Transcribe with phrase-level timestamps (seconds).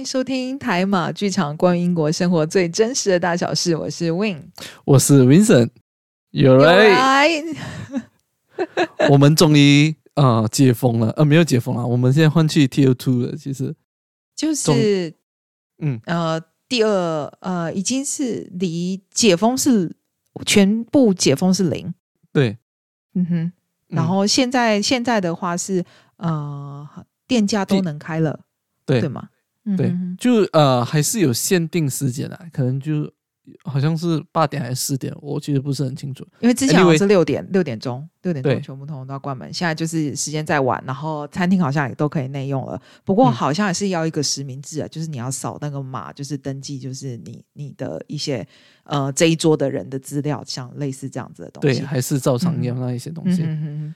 [0.00, 3.76] 迎收听台马剧场，关于英国生活最真实的大小事。
[3.76, 4.50] 我是 Win，
[4.86, 5.68] 我是 Vincent。
[6.30, 7.30] 有来，
[9.10, 13.36] 我们终于啊解封了，呃，没有解封了，我们现在换去 Tier Two 了。
[13.36, 13.74] 其实
[14.34, 15.12] 就是
[15.80, 19.94] 嗯呃，第二呃，已经是离解封是
[20.46, 21.92] 全部解封是零。
[22.32, 22.56] 对，
[23.14, 23.52] 嗯哼。
[23.88, 25.84] 然后现在现在的话是
[26.16, 26.88] 呃，
[27.26, 28.40] 店家都能开了，
[28.86, 29.28] 对对吗？
[29.76, 33.10] 对，就呃还是有限定时间的，可能就
[33.64, 36.24] 好像是八点还是四点，我其实不是很清楚。
[36.38, 39.52] 因为之前我是六点六点钟，六点钟全部通通都要关门。
[39.52, 42.80] 现在就是时间再晚，然后餐厅好像也都可以内用了。
[43.04, 48.46] 不过好像还是要一个实名制啊，就是你要扫那个码，就是登记，就是你你的一些
[48.84, 51.80] 呃这一桌的人的资料，像类似这样子的东西。
[51.80, 53.44] 对，还是照常要那一些东西。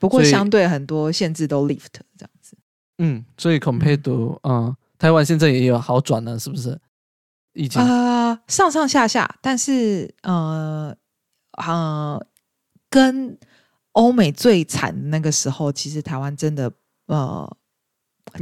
[0.00, 1.86] 不过相对很多限制都 lift
[2.18, 2.56] 这样子。
[2.98, 4.74] 嗯，所以 compared to 啊。
[4.98, 6.80] 台湾现在也有好转了，是不是？
[7.54, 10.92] 已经呃上上下下，但是呃
[11.52, 12.26] 呃，
[12.90, 13.38] 跟
[13.92, 16.72] 欧美最惨的那个时候，其实台湾真的
[17.06, 17.56] 呃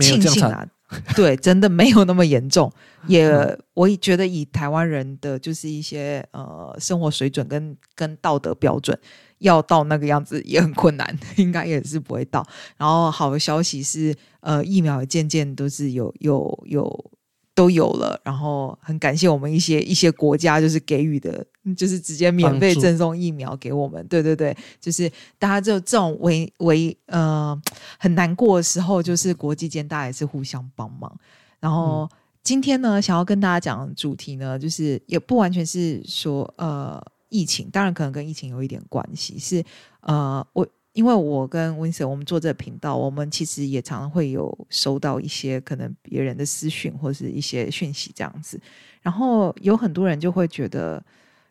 [0.00, 0.67] 庆幸啊，
[1.14, 2.73] 对，真的没有那么严重。
[3.06, 3.30] 也
[3.75, 8.98] 我也觉得以台湾人的就是一些呃生活水准跟跟道德标准。
[9.42, 12.46] 要到那个样子也很困难， 应该也是不会到。
[12.76, 17.10] 然后好的消息是，呃，疫苗渐渐都是有有有
[17.54, 18.18] 都有了。
[18.24, 21.44] 然后很感谢我们一些一些国家就是给予的，
[21.76, 24.06] 就是直接免费赠送疫苗给我们。
[24.06, 27.60] 对对对，就是大家就这种为为呃
[27.98, 31.12] 很难过的时候，就是国际间大家也是互相帮忙。
[31.58, 32.08] 然后
[32.42, 37.02] 今天呢，想要跟大家讲的主题呢，就是也不完全是说呃。
[37.33, 39.64] 疫情当然可能跟疫情有一点关系，是
[40.00, 48.61] 呃，我因为我跟 Vincent 我们做这个频道，我们其实也常常会有收到一些可能别人的私讯或是一些讯息这样子，
[49.01, 51.02] 然后有很多人就会觉得，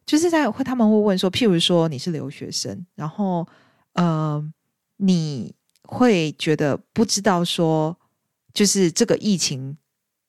[0.06, 3.48] 就是在会他们会问说，譬如说你是留学生，然后
[3.94, 4.54] 呃，
[4.98, 7.98] 你会觉得不知道说，
[8.54, 9.76] 就是这个疫情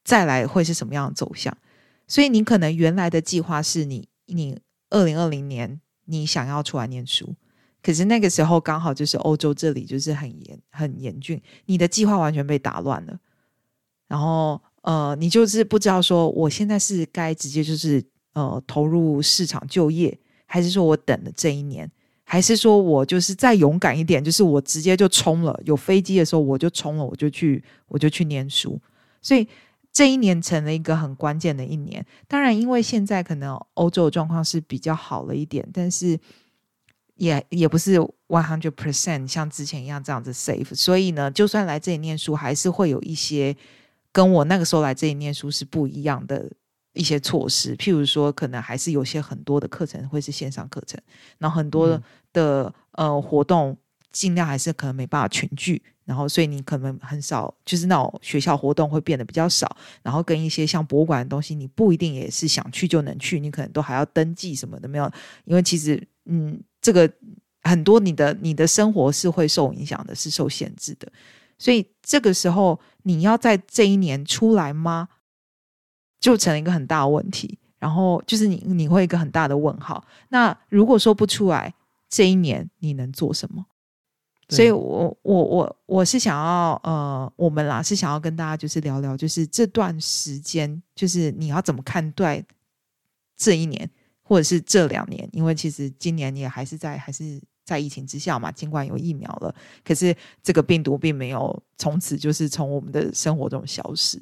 [0.03, 1.55] 再来会是什么样的走向，
[2.09, 4.59] 所以你可能原来的计划是你你。
[4.93, 7.35] 二零二零年，你想要出来念书，
[7.83, 13.19] 可是那个时候刚好就是欧洲这里就是很严很严峻，你的计划完全被打乱了。
[14.07, 18.05] 然后呃，你就是不知道说，我现在是该直接就是
[18.35, 20.17] 呃投入市场就业，
[20.47, 21.91] 还是说我等了这一年，
[22.23, 28.81] 还是说我就是再勇敢一点，就是我直接就冲了，有飞机的时候我就冲了，我就去我就去念书，
[29.21, 29.49] 所以。
[29.93, 36.19] 这一年成了一个很关键的一年，当然，因为现在可能欧洲的状况是比较好了一点，但是
[37.17, 40.75] 也也不是 one hundred percent 像之前一样这样子 safe。
[40.75, 43.55] 所以呢，就算来这里念书，还是会有一些
[44.11, 46.51] 跟我那个时候来这里念书是不一样的
[46.95, 47.77] 一些措施。
[47.77, 50.99] 譬如说，可能还是有些很多的课程会是线上课程，
[51.37, 52.03] 然后很多
[52.33, 53.77] 的呃活动
[54.13, 55.83] 尽量还是可能没办法群聚。
[56.05, 59.77] 然后，所以你可能很少，就是那种学校活动会变得比较少。
[60.03, 65.11] 然后，跟一些像博物馆的东西，你不一定也是想去就能去，你可能都还要登记什么的，没有。
[65.45, 67.09] 因为其实，嗯，这个
[67.63, 71.11] 很多你的你的生活是会受影响的，是受限制的。
[71.57, 75.09] 所以这个时候，你要在这一年出来吗？
[76.19, 77.59] 就成了一个很大的问题。
[77.79, 80.05] 然后，就是你你会一个很大的问号。
[80.31, 81.73] 那如果说不出来，
[82.09, 83.67] 这一年你能做什么？
[84.55, 92.45] 所以，我我我我是想要，呃，我们啦是想要跟大家就是聊聊，就是这段时间，就是你要怎么看待
[93.35, 93.89] 这一年，
[94.23, 95.27] 或者是这两年？
[95.33, 104.21] 因为其实今年也还是在还是在疫情之下嘛，尽管有疫苗了，可是这个病毒并没有从此就是从我们的生活中消失。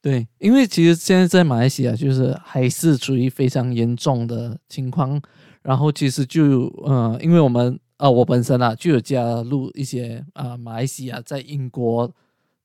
[0.00, 5.20] 对，因为其实现在在马来西亚就是还是处于非常严重的情况，
[5.62, 7.80] 然后其实就呃，因为我们。
[7.96, 12.12] 啊，我本身啊就有加入一些啊马来西亚在英国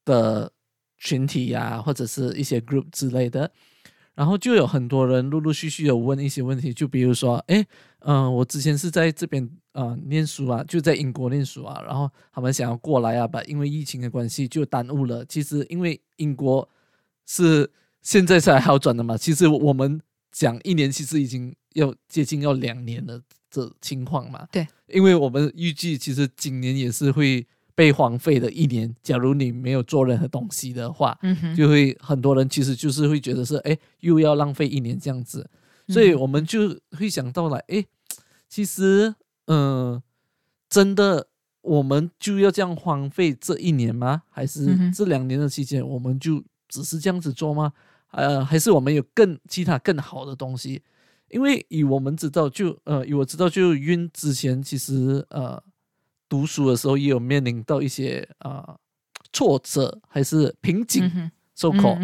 [0.03, 0.51] 的
[0.97, 3.49] 群体呀，或者是一些 group 之类的，
[4.15, 7.65] 然后就有很多人陆陆续续有问一些问题，就比如说，哎，
[7.99, 15.23] 嗯，我之前是在这边啊念书啊，就在英国念书啊，然后他们想要过来啊，把因为疫情的关系就耽误了。
[15.25, 16.67] 其实因为英国
[17.27, 17.71] 是
[18.01, 20.01] 现在才好转的嘛，其实我们
[20.31, 23.21] 讲一年，其实已经要接近要两年了。
[23.49, 28.93] 这情况嘛，对，因为我们预计其实今年也是会被荒废的一年。
[29.01, 35.49] 假如你没有做任何东西的话，嗯哼，就会很多人其实就是会觉得是，哎，又要浪费一年这样子，
[35.87, 37.83] 所以我们就会想到了，哎，
[38.47, 39.15] 其实，
[39.47, 40.01] 嗯，
[40.69, 41.27] 真的
[41.61, 44.23] 我们就要这样荒废这一年吗？
[44.29, 47.73] 还是这两年的期间，我们就只是这样子做吗？
[48.11, 50.81] 呃，还是我们有更其他更好的东西？
[51.29, 55.61] 因为以我们知道，就呃，以我知道，就晕之前其实呃，
[56.27, 58.77] 读书的时候也有面临到一些啊
[59.31, 61.97] 挫折还是瓶颈，受苦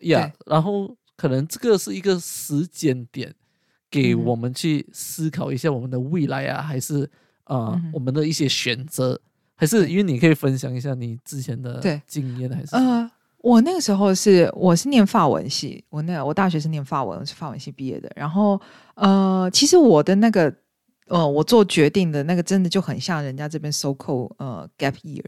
[0.00, 0.32] 呀。
[0.46, 3.34] 然后可能这个是一个时间点，
[3.90, 7.10] 给我们去思考一下我们的未来啊，还是
[7.44, 9.20] 啊我们的一些选择，
[9.54, 13.10] 还是因为你可以分享一下你之前的经验，还是呃。
[13.46, 18.10] 我那个时候是我是念法文系，我那我大学是念法文，是法文系毕业的。
[18.16, 18.60] 然后
[18.96, 20.52] 呃，其实我的那个
[21.06, 25.22] 呃，我做决定的那个真的就很像人家这边收购呃 gap year，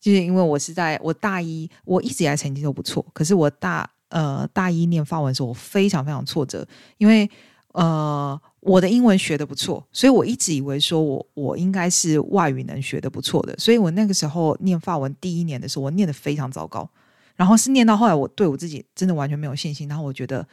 [0.00, 6.66] 就是因为我是在我大一，我一直以来成绩都不错，可是我大呃大一念法文的时候，我非常非常挫折，
[6.98, 7.30] 因为
[7.74, 16.90] 呃我的英文学的不错，所以我一直以为说我我应该是外语能学的不错的，所以我那个时候念法文第一年的时候，我念的非常糟糕。
[17.36, 19.88] 然后是念到后来，我对我自己真的完全没有信心。
[19.88, 20.46] 然后我觉得，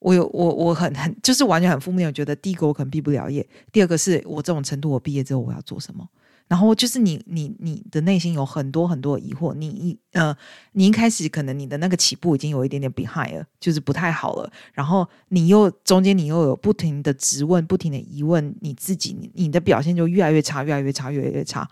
[0.00, 2.06] 我有我我很很就是完全很负面。
[2.06, 6.08] 我觉得第一个我可能毕不了业，第二个是我这种程度，我毕业之后我要做什么？
[6.48, 9.52] 然后就是你你你的内心有很多很多疑惑。
[9.52, 10.34] 你一呃，
[10.72, 14.50] 你一开始可能你的那个起步已经有一点点 behind 了，就是不太好了。
[14.72, 21.68] 然后你又中间你又有不停的质问，不停的疑问你自己，你你的表现就越来越差，越来越差，越来越差。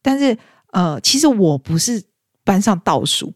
[0.00, 0.38] 但是
[0.70, 2.00] 呃，其实我不是
[2.44, 3.34] 班上倒数。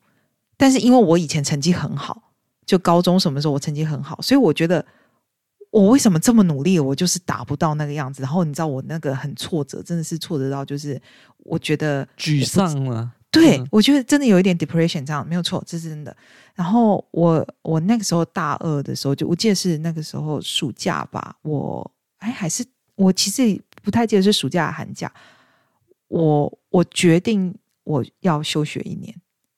[0.57, 2.33] 但是因为我以前成绩很好，
[2.65, 4.85] 就高中什么时候我成绩很好，所以我觉得
[5.71, 8.23] 我为什么这么努力，我就是达不到那个样子。
[8.23, 11.01] 然后你知道我那个很挫折，真的是挫折到就是
[11.39, 13.13] 我觉得沮丧了。
[13.31, 16.17] 对，我觉得真的有一点 depression，这样没有错，这是真的。
[16.55, 22.65] 然后我我那个时候大二的时候，就我记得是那个时候暑假吧，我哎还是
[22.95, 25.13] 我其实不太记得是暑假寒假，
[26.07, 27.53] 我我决定
[27.83, 29.13] 我要休学一年。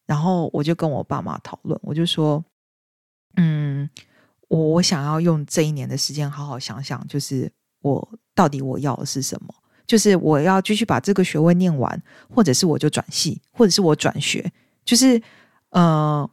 [0.06, 2.42] 然后我就跟我爸妈讨论，我就说，
[3.36, 3.90] 嗯，
[4.46, 7.50] 我我想要用这一年的时间好好想想，就是
[7.80, 9.52] 我到底我要的是什么？
[9.84, 12.00] 就是我要继续把这个学位念完，
[12.32, 14.52] 或者是我就转系，或者是我转学。
[14.84, 15.20] 就是
[15.70, 16.28] 呃，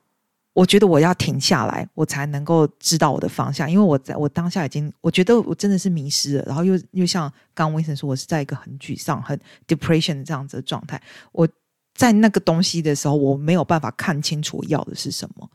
[0.53, 3.69] 我觉得我要停下来，我才能够知道我的方向。
[3.69, 6.43] 因为我在我当下已经，我觉得我真的是迷失了。
[6.45, 11.01] 然后又又像刚威森说，我是在一个很沮丧、很 depression 这样子的状态。
[11.31, 11.47] 我。
[11.93, 15.49] 在那个东西的时候，我没有办法看清楚我要的是什么，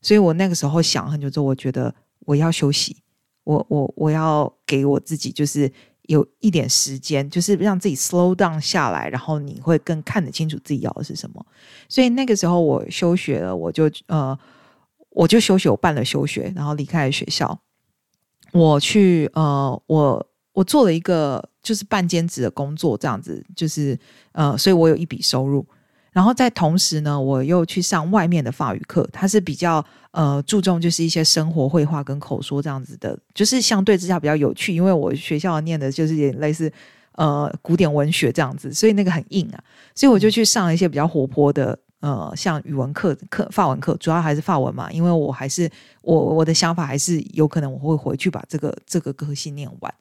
[0.00, 2.96] 所以我那个时候想很久之后，我觉得我要休息，
[3.44, 5.70] 我我我要给我自己就是
[6.02, 11.44] 有一点时间，就是让自己 slow down 下来，然后你会更看得清楚自己要的是什么。
[11.88, 14.38] 所以那个时候我休学了，我就呃
[15.10, 17.60] 我就休学，我办了休学，然后离开了学校，
[18.52, 23.98] 我去呃我我做了一个就是半兼职的工作，这样子就是
[24.32, 25.66] 呃，所以我有一笔收入。
[26.12, 34.74] 然后在同时呢，我又去上外面的法语课，它是比较呃注重就是一些生活绘画跟口说这样子的，就是相对之下比较有趣。
[34.74, 36.72] 因为我学校念的就是也类似
[37.12, 39.62] 呃古典文学这样子，所以那个很硬啊，
[39.94, 45.70] 所以我就去上一些比较活泼的呃像语文课课法文课，主要还是法文嘛，因为我还是
[46.02, 49.94] 我我的想法还是有可能我会回去把这个这个科系念完。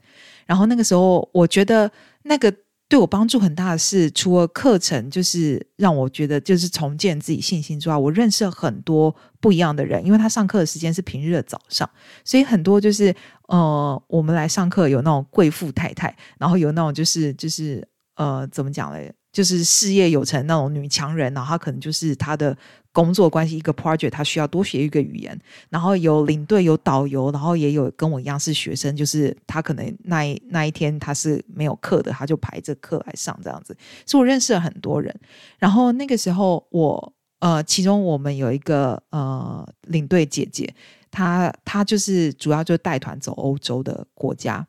[0.47, 1.91] 然后那个时候我觉得
[2.23, 2.51] 那个。
[2.89, 10.03] 对我帮助很大的是，除了课程，就是让我觉得就是重建自己信心之外，我认识了很多不一样的人。
[10.03, 11.87] 因为他上课的时间是平日的早上，
[12.25, 13.15] 所以很多就是
[13.47, 19.13] 呃，我们来上课有那种贵妇太太，然后有那种就是就是呃，怎么讲嘞？
[19.31, 22.57] 就是事业有成那种女强人，然后她可能就是她的
[22.91, 35.13] 工作关系一个 project，他需要多学一个语言，然后有领队有导游，然后也有跟我一样是学生，就是他可能那一那一天他是没有课的，他就排着课来上这样子，所以我认识了很多人。
[35.57, 40.73] 然后那个时候我呃，其中我们有一个呃领队姐姐，
[41.09, 44.67] 她她就是主要就带团走欧洲的国家。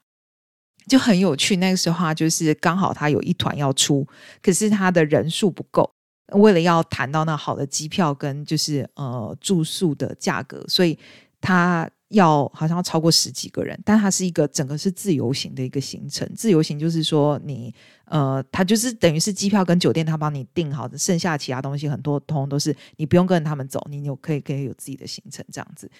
[0.87, 4.05] 就很有趣，那个时候啊，就是刚好他有一团要出，
[4.43, 5.89] 可是他的人数不够，
[6.33, 10.99] 为了要谈到那好的机票跟就是呃住宿的价格，所以
[11.41, 16.29] 他要好像要超过十几个人，但他是一个整个是自由行的一个行程。
[16.35, 17.73] 自由行就是说你
[18.07, 25.91] 呃，他就是等于是机票跟酒店他帮你订好的，剩下其他东西很多通都是你不用跟着他们走，你有可以可以有自己的行程这样子。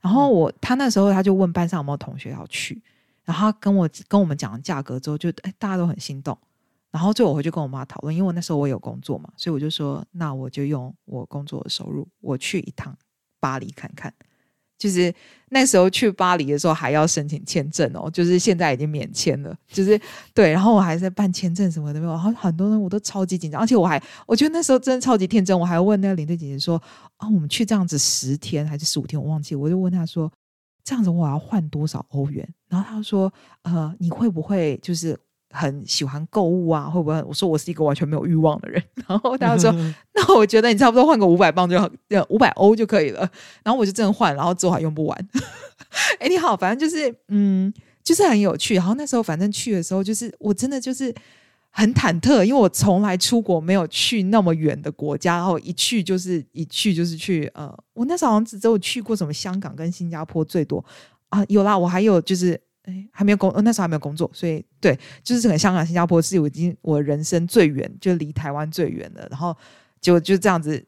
[0.00, 2.82] 然后我他那时候他就问班上有没有同学要去。
[3.24, 6.36] 然后他跟我跟我们讲价格之后，就哎大家都很心动。
[6.92, 12.96] 然后最后我回去跟我妈讨论，因为我那时候我有工作嘛，所以我就说，那我就用我工作的收入，我去一趟
[13.40, 14.12] 巴黎看看。
[14.78, 15.14] 就是
[15.50, 20.00] 那时候去巴黎的时候还要申请签证哦，就是现在已经免签了，就是
[20.34, 26.82] 对，然后我还在办签证什么的没有，然后很多人我都超级紧张，而且我还我觉得那时候真的超级天真，我还问那个领队姐姐说
[27.16, 30.28] 啊，我们去这样子十天还是十五天，我忘记，我就问她说
[30.82, 33.32] 这样子我要换多少欧元，然后她说
[33.62, 35.16] 呃你会不会就是
[35.52, 36.88] 很喜欢购物啊？
[36.88, 37.22] 会不会？
[37.22, 39.70] 我说我是一个完全没有欲望的人，然后她说
[40.14, 41.88] 那我觉得你差不多换个五百磅就好，
[42.28, 43.20] 五百欧就可以了，
[43.62, 45.28] 然后我就真的换，然后之后还用不完。
[46.18, 48.74] 哎，你好，反正就是嗯，就是很有趣。
[48.74, 51.14] 然后那时候反正去的时候，就是我真的就是
[51.70, 60.82] 很忐忑，因为我从来出国没有去那么远的国家，然后一去就是一去就是去呃，我那时候好像只有去过什么香港跟新加坡最多
[61.28, 69.56] 啊，有啦，我还有就是哎还没有工，那时候还没有工作，所以对，就是整个香港、新加坡是我已经我人生最远，就离台湾最远的，然后
[70.00, 70.84] 就就这样子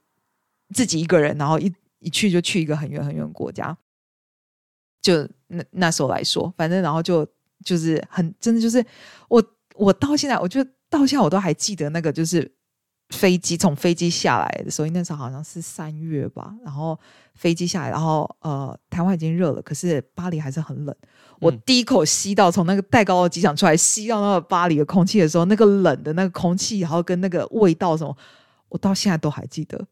[0.74, 3.76] 自己一个人，然后一一去就去一个很远很远的国家。
[5.00, 7.26] 就那那时候来说，反正然后就
[7.64, 8.84] 就是很真的，就是
[9.28, 12.50] 我我到现在，我就到现在我都还记得那个，就是
[13.10, 16.98] 飞机从飞机下来的时候，那时候好像是三月吧，然后
[17.34, 20.94] 飞机下来，然后呃，台湾已经热了，可是巴黎还是很冷。
[21.40, 28.16] 我第一口吸到从那个戴高乐机场出来，吸到那个巴黎的空气的时候，那个冷的那个空气，然后跟那个味道什么，
[28.68, 29.86] 我到现在都还记得。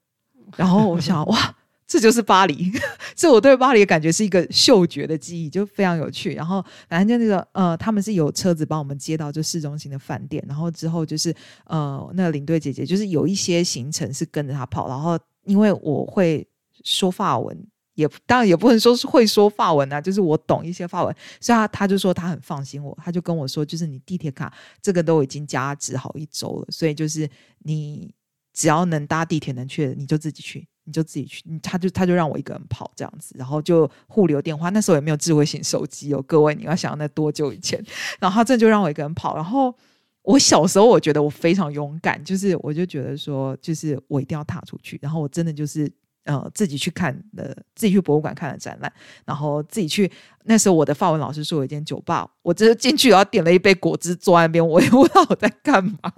[0.56, 1.54] 然后我想， 哇。
[1.92, 2.72] 这就是巴黎，
[3.14, 6.32] 这我对巴黎的感觉是一个嗅觉的记忆，就非常有趣。
[6.32, 11.34] 然后反正就那个呃，他们是有车子帮我们接到就市中心的饭店，然后之后就是
[11.66, 16.48] 呃，那个领队姐姐就是有一些行程是跟着他跑，然后因为我会
[16.82, 17.54] 说法文，
[17.92, 28.10] 也当然也不能说是会说法文啊，就是我懂一些法文，所以他他就说他很放心我，他就跟我说，就是你地铁卡这个都已经加值好一周了，所以就是你
[28.54, 30.66] 只要能搭地铁能去的，你就自己去。
[30.84, 34.68] 你就自己去，他就他就让我一个人跑这样子，然后就互留电话。
[34.70, 37.82] 那时候也没有智慧型手机哦，各位你要想那多久以前？
[38.20, 39.34] 然后他这就让我一个人跑。
[39.36, 39.74] 然后
[40.22, 44.98] 我小时候我觉得我非常勇敢，就是我就觉得说，就是我一定要踏出去。
[45.02, 45.90] 然后我真的就是。
[46.24, 48.92] 呃，自己去看的，自己去博物馆看的展览，
[49.24, 50.10] 然后自己去。
[50.44, 56.12] 那时候我的法文老师说有一间酒吧，我真的进去，然后点了一杯果汁，坐在那边，我也 不知道我在干嘛，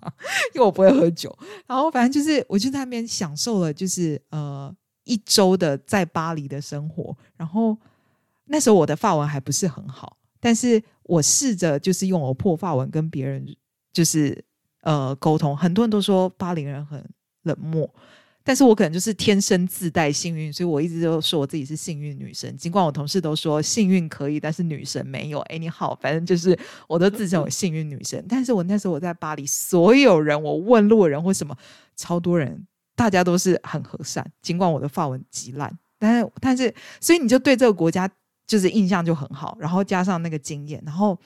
[0.55, 1.35] 因为我不会喝酒。
[1.67, 7.17] 然后反正就是，我就在那边享受了，就是呃一周的在巴黎的生活。
[7.37, 7.77] 然后
[8.47, 13.45] 那时候我的法文还不是很好，但是我试着就是用我破法文跟别人
[13.93, 14.43] 就是
[14.83, 15.57] 呃沟通。
[15.57, 17.03] 很多人都说巴黎人很
[17.43, 17.95] 冷漠。
[18.47, 22.55] 但是我可能就是天生自带幸运，所以我一直都说我自己是幸运女神。
[22.59, 25.41] 尽管我同事都说幸运可以，但是女神没有。
[25.41, 28.23] 哎，你好，反正就是我都自称我幸运女神。
[28.29, 31.57] 但是我那时候我在巴黎，所有人我问路人或什么，
[31.97, 34.31] 超多人，大家都是很和善。
[34.43, 38.07] 尽管我的发文极烂，但是但是，所以你就对这个国家
[38.47, 41.19] 就是印象就很好，然后加上那个经验，然后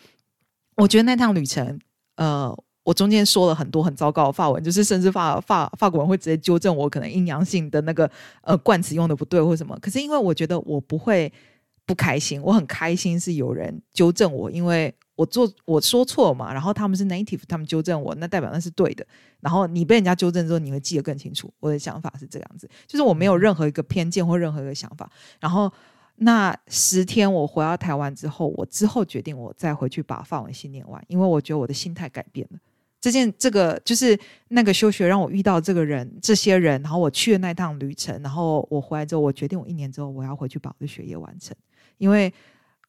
[0.77, 1.81] 我觉得那趟旅程，
[2.15, 2.57] 呃。
[2.89, 9.79] 我中间说了很多很糟糕的法文，就是甚至法法法国人会直接纠正我可能阴阳性的那个呃冠词用的不对或什么。
[9.79, 11.31] 可是因为我觉得我不会
[11.85, 19.07] 不开心，我很开心是有人纠正我，因为我做我说错嘛，然后他们是 native，他们纠正我，那代表那是对的。
[19.41, 21.53] 然后你被人家纠正之后，你会记得更清楚。
[21.61, 25.07] 我的想法是这样子，就是我没有任何一个偏见或任何一个想法。
[25.39, 25.71] 然后
[26.17, 32.59] 那十天我回到台湾之后，我之后决定我再回去把法文系念完，因为我觉得我的心态改变了。
[33.01, 41.57] 这件这个就是那个休学让我遇到这个人这些人，然后我去了那趟旅程，然后我回来之后，我决定我一年之后我要回去把我的学业完成，
[41.99, 42.33] 因为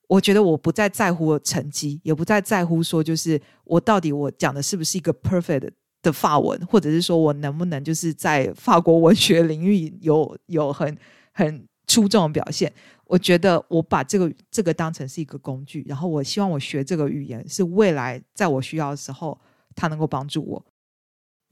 [0.08, 5.70] 我觉得我不再在乎成绩，也不再在乎说就是我到底我讲的是不是一个 perfect
[6.02, 10.98] 的法文，或者是说我能不能就是在法国文学领域有有很
[11.34, 12.74] 很出众的表现。
[13.06, 19.40] 我觉得我把这个这个当成是一个工具，然后我希望我学这个语言是未来在我需要的时候。
[19.80, 20.66] 他能够帮助我，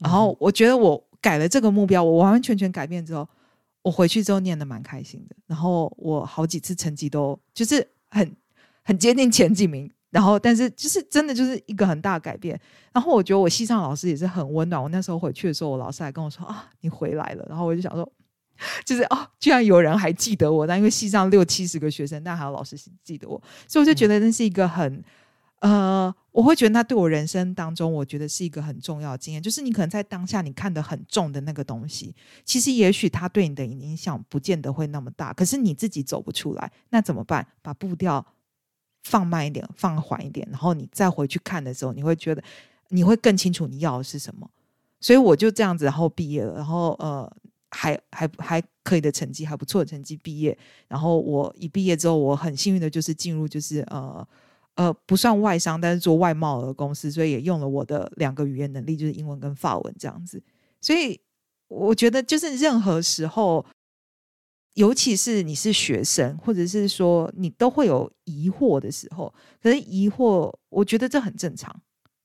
[0.00, 3.26] 然后我觉得我改了这个目标，我完完全全改变之后，
[3.80, 5.34] 我回去之后念的蛮开心的。
[5.46, 8.36] 然后我好几次成绩都就是很
[8.84, 12.60] 很接近前几名，然后但是就是真的就是一个很大的改变。
[12.92, 14.82] 然后我觉得我西上老师也是很温暖。
[14.82, 17.46] 我那时候回去的时候，我老师还跟我说啊，你回来了。
[17.48, 18.06] 然后我就想说，
[18.84, 20.66] 就是哦，居然有人还记得我。
[20.66, 25.02] 但因为西上六七十个学生，但还有老师记得我，所以我就觉得那是一个很。
[25.60, 29.42] 呃，我会觉得那对我人生当中，我觉得是一个很重要的经验。
[29.42, 35.32] 就是你可能在当下你看得很重的那个东西，其实也许它对你的影响不见得会那么大。
[35.32, 37.46] 可是你自己走不出来，那怎么办？
[37.60, 38.24] 把步调
[39.02, 42.42] 放慢一点，放缓一点，然后你再回去看的时候，你会觉得
[42.90, 44.48] 你会更清楚你要的是什么。
[45.00, 47.28] 所以我就这样子，然后毕业了，然后呃
[47.70, 50.56] 还还还可以的成绩，还不错的成绩毕业。
[50.86, 54.26] 然后我一毕业之后，我很幸运的就是进入就是呃
[54.78, 60.42] 呃不算外商，但是做外贸的公司，所以也用了我的两个语言能力，就是英文跟法文这样子。
[60.80, 61.20] 所以
[61.66, 63.66] 我觉得就是任何时候，
[64.74, 69.34] 尤其是你是学生，或者是说你都会有疑惑的时候。
[69.60, 71.74] 可是疑惑，我觉得这很正常，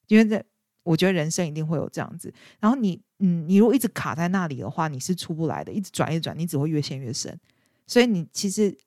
[0.08, 0.42] 因为这
[0.84, 2.34] 我觉得人生一定会有这样子。
[2.62, 3.02] 然后你。
[3.26, 5.72] 嗯，你如果一直卡在那里的话，你是出不来的。
[5.72, 7.40] 一直转一转，你只会越陷越深。
[7.88, 8.78] 所以你其实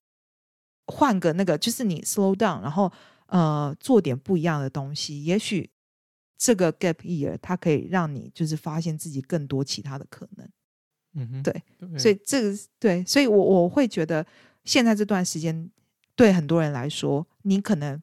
[0.89, 2.93] 换个那个，就是你 slow down，然后
[3.27, 5.25] 呃做点不一样的东西。
[5.25, 5.71] 也许
[6.37, 10.49] 这个 gap year 它可以让你就是发现自己更多其他的可能。
[11.15, 11.63] 嗯哼，对。
[11.99, 14.27] 所以这个对，所以我我会觉得
[14.65, 15.71] 现在这段时间
[16.15, 18.03] 对很多人来说，你可能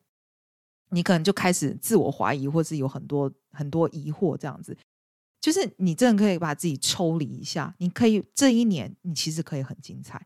[0.89, 4.75] 你可能就开始自我怀疑，或是有很多很多疑惑这样子。
[5.39, 10.25] 就是你真的可以把自己抽离一下，你可以这一年你其实可以很精彩，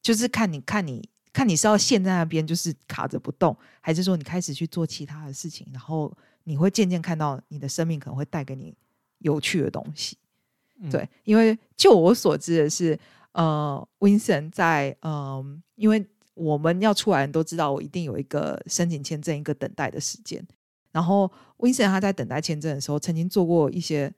[0.00, 6.10] 就是看你看你看你是要陷在那边就是卡着不动，还是说你开始去做其他的事情，然后
[6.44, 8.72] 你会渐渐看到你的生命可能会带给你
[9.18, 10.16] 有趣的东西。
[10.90, 12.98] 对，因为就我所知的是，
[13.32, 20.44] 呃，Vincent 在嗯，因为我们要出来人都知道，我一定有一个申请签证一个等待的时间。
[20.92, 24.12] 然后，Vincent 他在等待签证的时候，曾经做过一些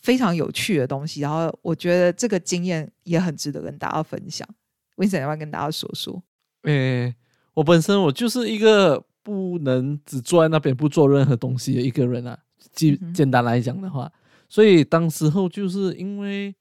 [0.00, 1.20] 非常有趣的东西。
[1.20, 4.48] 然后，我觉得这个经验也很值得跟大家分享。
[4.96, 6.22] Vincent 要不要跟大家说说？
[6.62, 7.14] 诶，
[7.54, 12.38] 我本身我就是一个不能只坐在那边不做任何东西的一个人啊。
[12.72, 14.10] 简简单来讲的话，
[14.48, 16.54] 所以当时候就是因为，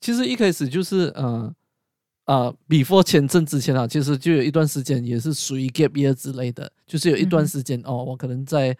[0.00, 1.52] 其实一开始就是呃
[2.24, 8.76] 啊，before 签证之前啊，其实就有一段时间也是属于 gap year 之类的，就是有一段时间哦，我可能在。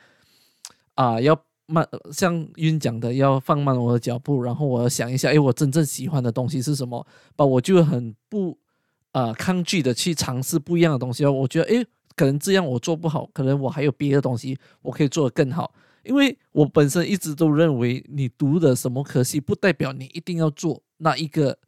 [0.95, 7.07] 啊，要慢，像晕讲的，要放慢我的脚步，然后我要想一下，哎，我真正喜欢的东西是什么？
[7.37, 8.57] 把我就很不
[9.17, 11.25] 啊抗拒的去尝试不一样的东西。
[11.25, 15.73] 我觉得，诶，可能这样我做不好，可能我还有别的东西我可以做得更好。
[16.05, 21.59] 因为我本身一直都认为，你读的什么科系，不代表你一定要做那一个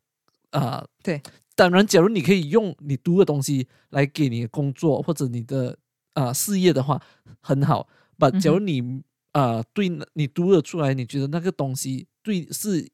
[0.50, 0.86] 啊。
[1.02, 1.20] 对，
[1.56, 5.76] 当然，假如你可以用你读的东西来给你的工作或者你的
[6.12, 7.02] 啊事业的话，
[7.40, 7.88] 很好。
[8.16, 12.88] 把，假如你啊，对，你读了出来，你觉得那个东西对是，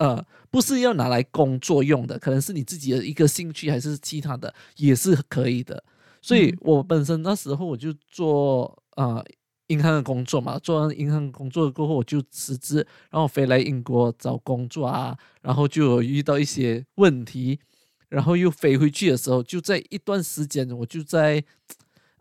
[0.00, 5.84] 呃，不是要拿来工作用的，可能是你自己的一个兴趣，还是其他的，也是可以的。
[6.20, 9.22] 所以我本身那时候我就做啊
[9.68, 12.76] 银行的工作嘛，做完银行工作过后，我就辞职，
[13.10, 17.60] 然后飞来英国找工作啊，然后就有遇到一些问题，
[18.08, 21.44] 然后又飞回去的时候，就在一段时间，我就在。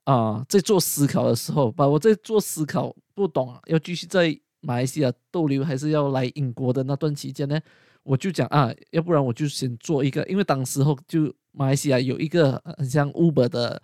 [0.06, 7.60] 啊，在做思考的时候，把我在做思考不懂要继续在马来西亚逗留，还是要来英国的那段期间呢？
[8.04, 13.82] 我就讲啊，要不然我就先做一个，因为当时候就马来西亚有一个很像 Uber 的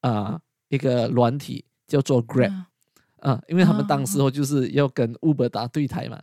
[0.00, 2.64] 啊一个软体叫做 Grab
[3.20, 6.20] 啊，因为他们当时候就是要跟 Uber 打对台嘛。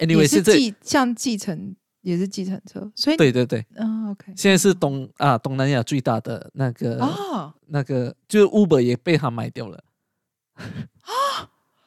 [0.00, 1.76] Anyway，现在像继承。
[2.00, 4.32] 也是计程车，所以对对对，嗯，OK。
[4.34, 9.84] 现在是东啊东南亚最大的那个啊，那个就是 Uber 也被他买掉了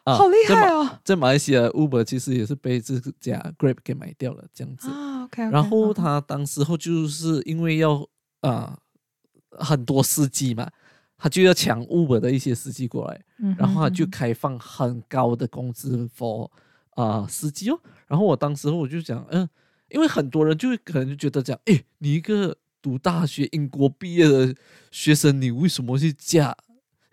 [0.03, 0.99] 啊，好厉害哦！
[1.03, 5.43] 在马来西亚，Uber 其实也是被这家 Grab 给买掉了，这样子啊，OK。
[5.49, 8.07] 然后他当时候就是因为要
[8.41, 8.77] 啊
[9.51, 10.69] 很多司机嘛，
[11.17, 13.21] 他就要抢 Uber 的一些司机过来，
[13.57, 16.49] 然后他就开放很高的工资 for
[16.91, 17.79] 啊司机哦。
[18.07, 19.47] 然后我当时候我就讲，嗯。
[19.93, 24.55] 因为很多人就会可能就觉得这样，哎，你一个读大学英国毕业的
[24.89, 26.55] 学生，你为什么去嫁？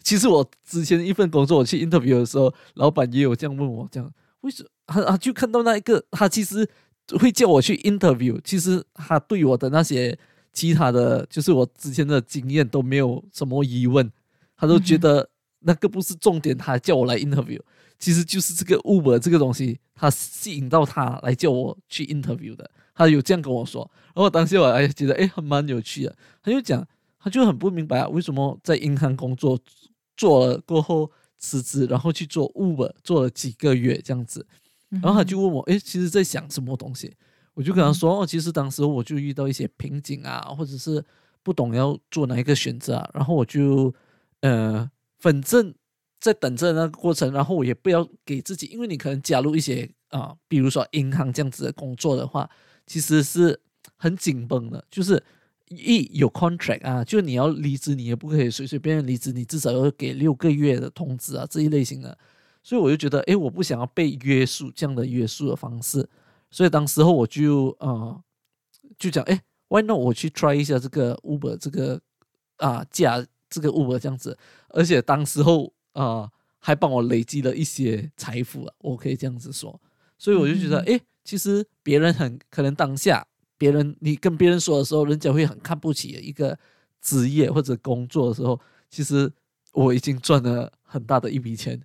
[0.08, 4.68] 其实我之前一份工作，我去 interview 的时候，老板也有这样问我，这样为什么？
[4.86, 6.66] 他啊就看到那一个，他其实
[7.20, 10.18] 会叫我去 interview，其实他对我的那些
[10.50, 14.10] 其他的就是我之前的经验都没有什么疑问，
[14.56, 17.60] 他都觉得那个不是重点，他叫我来 interview。
[17.98, 22.70] 其实就是这个 Uber 这个东西，他吸引到他来叫我去 interview 的。
[22.94, 26.16] 他有这样跟我说，然后当时我还觉得哎还蛮有趣的。
[26.42, 26.82] 他就讲，
[27.18, 29.58] 他就很不明白啊，为什么在银行工作
[30.18, 34.46] 做了过后辞职，然后去做 Uber 做了几个月这样子。
[34.90, 37.16] 然后他就问我，哎，其实在想什么东西？
[37.54, 41.02] 我就跟他说，哦，其实当时我就遇到一些瓶颈啊，或者是
[41.42, 43.10] 不懂要做哪一个选择啊。
[43.14, 43.94] 然后我就
[44.42, 45.74] 呃，反正。
[46.20, 52.50] 在等着那个过程，然后我也不要给自己，因为你可能加入一些啊，比如说银行这样子的工作的话，
[52.88, 53.56] 其实是
[53.96, 54.84] 很紧绷的。
[54.90, 55.22] 就是
[55.70, 62.16] 一有 contract 啊，就你要离职，你也不可以随随便便离职，你至少要给六个月的通知啊，这一类型的。
[62.62, 66.06] 所以我就觉得，哎，我不想要被约束这样的约束的方式。
[66.50, 68.22] 所以当时候我就呃
[68.98, 72.00] 就讲，哎，Why not 我去 try 一下这个 Uber 这个
[72.56, 74.36] 啊价这个 Uber 这样子，
[74.68, 79.80] 而且当时候啊还帮我累积了一些财富啊，我可以这样子说，
[80.18, 83.26] 所以我就觉得，哎，其实别人很可能当下
[83.58, 86.58] 别人你跟别人说的时候，人家会很看不起一个
[87.02, 89.30] 职业或者工作的时候，其实
[89.72, 91.78] 我已经赚了很大的一笔钱，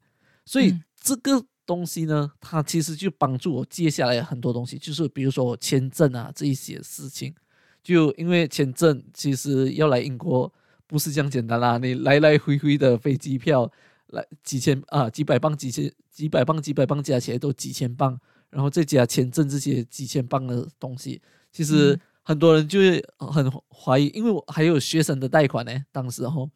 [0.45, 1.45] 所以这个。
[1.65, 7.33] 东西呢，它其实就帮助我接下来很多东西，就是比如说我签证啊这一些事情，
[7.81, 10.53] 就因为签证其实要来英国
[10.85, 13.71] 不是这样简单啦，你来来回回的飞机票
[14.07, 21.21] 来几千啊几百磅几千几百磅几百磅加起来都几千磅，然后再加签证这些几千磅的东西，
[21.53, 26.49] 其实很多人就会很怀疑，因为我还有学生的贷款呢，当时候。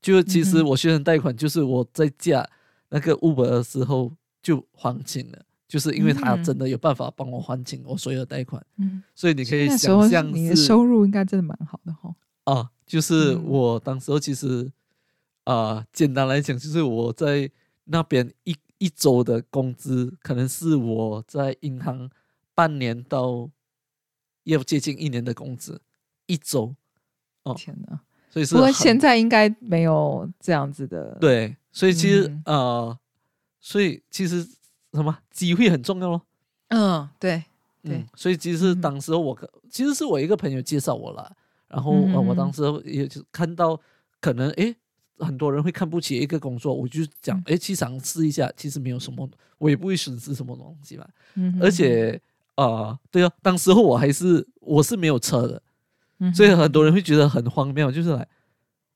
[0.00, 2.48] 就其实我学生贷款就是我在驾
[2.90, 4.12] 那个 Uber 的时候。
[4.40, 12.14] 就还清了，就是因为他真的有办法帮我还清我所有的贷款，嗯，所以你可以想象你的收入应该真的蛮好的哈。
[12.44, 14.70] 啊，就是我当时候其实
[15.42, 17.50] 啊，简单来讲，就是我在
[17.84, 22.08] 那边一一周的工资，可能是我在银行
[22.54, 23.50] 半年到
[24.56, 25.80] 要接近一年的工资
[26.26, 26.74] 一周。
[27.44, 28.00] 哦天哪！
[28.30, 31.16] 所以不过现在应该没有这样子的。
[31.20, 32.98] 对，所以其实呃。
[33.60, 34.46] 所以其实
[34.92, 36.22] 什么机会很重要咯。
[36.68, 37.42] 嗯，对，
[37.82, 38.06] 对。
[38.14, 39.36] 所以其实当时我
[39.68, 43.78] 其实是我一个朋友介绍我了，然后我当时也就看到
[44.20, 44.72] 可能哎
[45.18, 51.06] 很多人会看不起一个工作，我就讲哎去尝试一下，其实没有什么，我也不会损失什么东西嘛。
[51.34, 51.58] 嗯。
[51.60, 52.18] 而且
[52.58, 55.62] 啊，对啊，当时候我还是我是没有车的，
[56.34, 58.28] 所以很多人会觉得很荒谬，就是来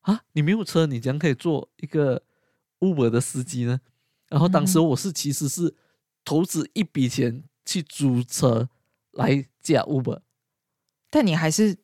[0.00, 2.20] 啊，你没有车，你怎样可以做一个
[2.80, 3.80] Uber 的司机呢？
[4.28, 5.76] 然后当时我是其实是
[6.24, 8.68] 投资一笔钱去租车
[9.12, 10.20] 来驾 Uber，
[11.08, 11.76] 但你还是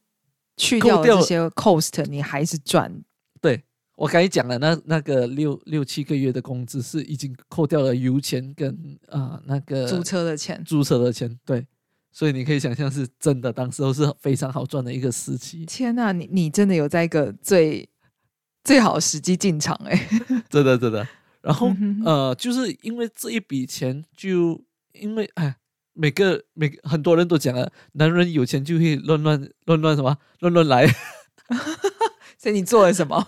[0.57, 3.05] 去掉这些 cost，你还是赚。
[3.99, 11.37] 对我刚才讲了，那那个六六七个月的工资是已经扣掉了油钱跟啊那个租车的钱，租车的钱。
[11.45, 11.67] 对，
[12.13, 15.67] 所以你可以想象是真的，当时候是非常好赚的一个时期。
[15.67, 17.89] 天呐，你你真的有在一个最
[18.63, 20.09] 最好的时机进场哎，
[20.49, 21.07] 真的真的。
[21.43, 21.73] 然后
[22.05, 25.57] 呃，就是因为这一笔钱，就因为哎，
[25.95, 30.87] 每个每很多人都讲了，男人有钱就会乱乱乱乱什么乱乱来，
[32.39, 33.27] 所以你做了什么？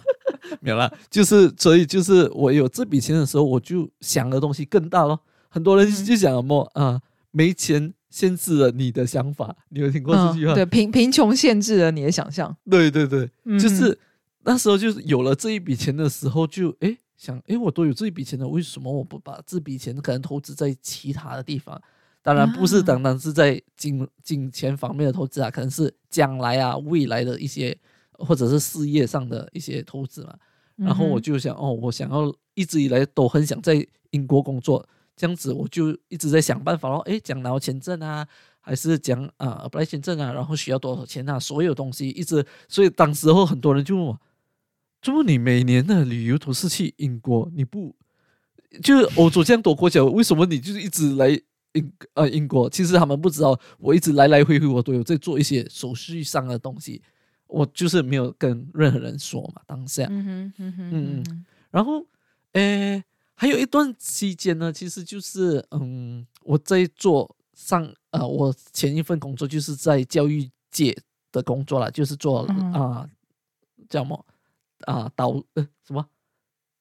[0.60, 5.18] 没有了，就是所以就是我有这笔钱的时候，我就想的东西更大咯。
[5.48, 10.54] 很多人就想什么啊，没钱限制了你的想法，你有听过这句话？
[10.54, 12.56] 对，贫贫穷限制了你的想象。
[12.68, 13.98] 对对对，就是
[14.44, 16.96] 那时候就是有了这一笔钱的时候，就哎。
[17.20, 21.78] 想，哎，我都有这一笔钱了，为什么我不把这笔钱可能投资在其他的地方？
[22.22, 27.76] 当然不是单单是在金金钱方面的投资啊，可能是将来啊未来的一些
[28.20, 30.34] 或者是事业上的一些投资嘛。
[30.76, 37.00] 然后我就想，哦，我想要一直以来都很想在英国工作，这样子我就一直在想办法咯。
[37.00, 38.26] 哎，讲拿签证啊，
[38.60, 44.20] 还是讲啊不来签证啊，然后需要多少钱啊，所有东西一直，所以当时候很多人就问我。
[45.02, 47.50] 怎么你每年的旅游都是去英国？
[47.54, 47.94] 你不
[48.82, 51.30] 就是欧洲这样多国家，为什么你就是一直来
[51.72, 52.68] 英呃英国？
[52.68, 57.00] 其实他们不知道，我一直来来回回，我都有在做一些手续上的东西，
[57.50, 59.62] 我就是没有跟任何人说嘛。
[59.66, 62.06] 当下，嗯哼嗯哼嗯嗯，然后
[62.52, 63.02] 诶，
[63.34, 70.96] 还有一段期间呢，其实就是嗯，我在做上呃，我前一份工作就是在教育界
[71.32, 73.08] 的工作了，就是做啊
[73.88, 74.24] 叫什么？
[74.86, 76.06] 啊，导呃什么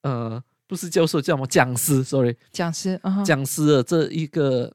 [0.02, 4.74] 呃不是教授叫什么讲师？Sorry，讲师，讲师的这一个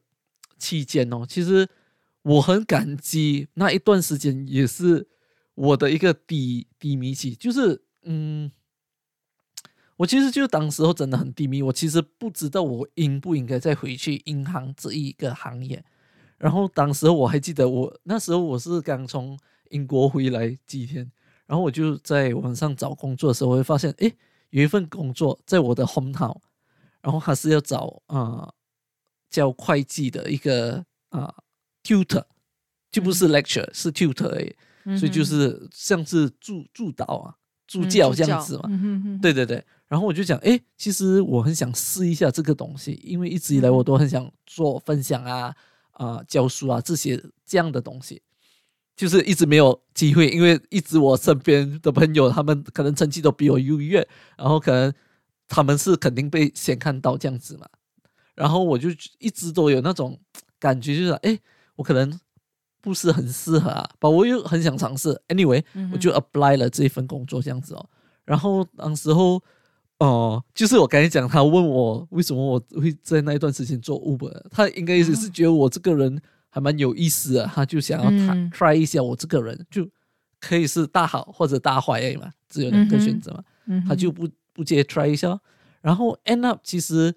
[0.58, 1.68] 期间哦，其实
[2.22, 5.08] 我很感激那一段时间，也是
[5.56, 7.34] 我的一个低低迷期。
[7.34, 8.52] 就是嗯，
[9.96, 15.84] 我其实就当时候真的很低迷，我其实不知道我应不应该再回去银行这一个行业。
[16.38, 19.36] 然后当时我还记得，我那时候我是刚从
[19.70, 21.10] 英国回来几天。
[21.46, 24.12] 然后我就在网上找工作的时候，我会发现，哎，
[24.50, 26.36] 有一份工作在我的 home town，
[27.00, 28.52] 然后还是要找啊
[29.30, 31.32] 教会计的一个啊
[31.84, 32.24] tutor，
[32.90, 34.54] 就不是 lecture，是 tutor
[34.86, 37.34] 哎，所以就是像是助助导啊
[37.66, 38.68] 助教这样子嘛，
[39.20, 39.64] 对对对。
[39.88, 45.54] 然后我就讲，哎，其实我很想试一下这个东西，因为一直以来我都很想做分享啊
[45.92, 48.22] 啊教书啊这些这样的东西。
[48.96, 53.98] 就是一直没有机会，因为一直我身边的朋友，他们可能成绩都比我优越，
[54.38, 54.90] 然后可能
[55.46, 57.68] 他们是肯定被先看到这样子嘛，
[58.34, 60.18] 然后我就一直都有那种
[60.58, 61.38] 感觉，就是哎，
[61.74, 62.18] 我可能
[62.86, 65.60] 不是很适合啊，把我又很想尝试，anyway，
[65.92, 67.84] 我就 apply 了这一份工作这样子哦。
[68.24, 69.42] 然后当时候，
[69.98, 78.08] 哦，就是我刚才讲，他问我为什么我会在那一段时间做 Uber，他应该也是觉得我这个人还蛮有意思的，他就想要
[78.50, 79.84] try 一下我这个人，就
[80.38, 85.40] 可以是大好或者大坏嘛，只有两个选择嘛，他就不不接 try 一下。
[85.80, 87.12] 然后 end up 其实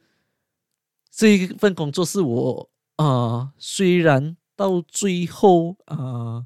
[1.12, 4.36] 这一份工作是我啊，虽然。
[4.60, 6.46] 到最后啊，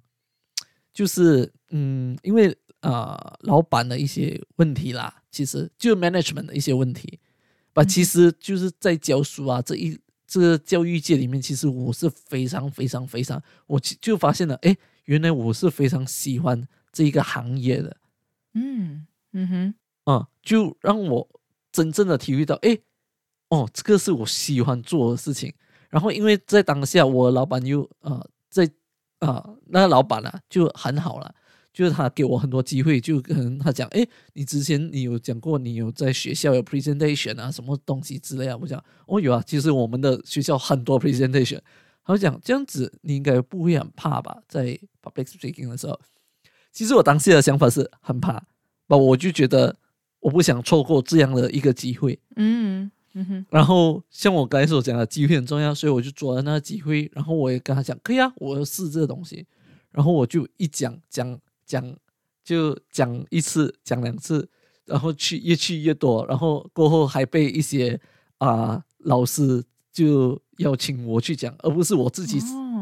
[0.93, 7.19] 就是嗯，因为啊，老板的一些问题啦，其实就 management 的一些问题，
[7.73, 17.97] 把其实就是在教书啊这一这个教育界里面，其实我是非常非常非常，我就发现了，哎，原来我是非常喜欢这一个行业的，
[18.53, 21.27] 嗯嗯哼，啊，就让我
[21.71, 22.77] 真正的体会到，哎，
[23.49, 25.51] 哦，这个是我喜欢做的事情。
[25.93, 28.67] 然后，因为在当下，我老板又呃在
[29.19, 31.35] 啊，那个老板呢就很好了，
[31.71, 34.03] 就是他给我很多机会，就跟他讲，哎，
[34.33, 38.57] 你之前你有讲过，你有在学校有 presentation 啊，什么东西之类啊？
[38.59, 41.59] 我讲，哦有啊，其实我们的学校很多 presentation。
[42.03, 44.41] 他讲这样子，你应该不会很怕吧？
[44.47, 44.65] 在
[45.03, 45.99] public speaking 的时候，
[46.71, 48.43] 其实我当下的想法是很怕，
[48.87, 49.75] 那我就觉得
[50.21, 52.19] 我不想错过这样的一个机会。
[52.35, 52.89] 嗯。
[53.15, 57.09] 嗯哼，然后像我刚才所讲的，机会很重要，所以我就抓了那个机会。
[57.13, 59.45] 然后我也跟他讲，可以啊，我要试这个东西。
[59.91, 61.95] 然后我就一讲讲讲，
[62.43, 64.49] 就讲一次，讲两次，
[64.85, 66.25] 然后去越去越多。
[66.25, 67.99] 然后过后还被一些
[68.39, 72.39] 啊老师就邀请我去讲，而不是我自己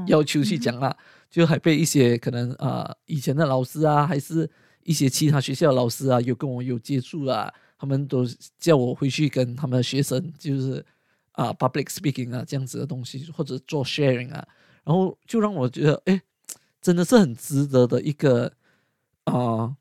[0.08, 0.96] 要求去讲啊。
[1.30, 4.50] 就还被一些可能啊以前的老师啊，还是
[4.84, 7.54] 一些其他学校的老师啊，有跟我有接触啊。
[7.82, 8.24] 他们都
[8.60, 10.86] 叫我回去跟他们的学生，就是
[11.32, 14.48] 啊，public speaking 啊这样子的东西，或者做 sharing 啊，
[14.84, 16.22] 然后就让我觉得，哎，
[16.80, 18.54] 真的是很值得的一个
[19.24, 19.76] 啊，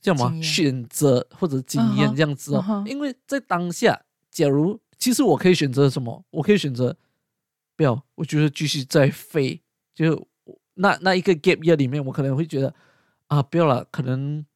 [0.00, 2.84] 叫什么选择或者经验这样子哦。
[2.86, 6.96] 因为在当下，假如其实我可以选择什么，我可以选择
[7.74, 9.60] 不要，我就是继续在飞，
[9.92, 10.28] 就
[10.74, 12.72] 那那一个 gap year 里面，我可能会觉得
[13.26, 14.46] 啊，不要了，可能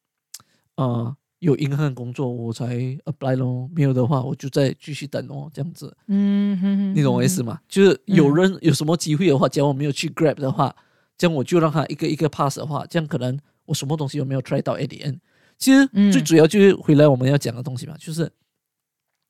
[0.76, 1.16] 啊。
[1.40, 2.66] 有银行工作我才
[3.04, 5.96] apply 咯，没有的话我就再继续等哦，这样子。
[6.08, 7.60] 嗯哼哼，你懂我意思吗？
[7.68, 10.74] 就是有人有什么机会的话，假如我没有去 grab 的话，
[11.16, 15.18] 这样我就让他一个一个 pass 的话，这样可能我什么东西有没有 try 到 at the end。
[15.58, 18.28] 其实最主要就是回来我们要讲的东西嘛，就是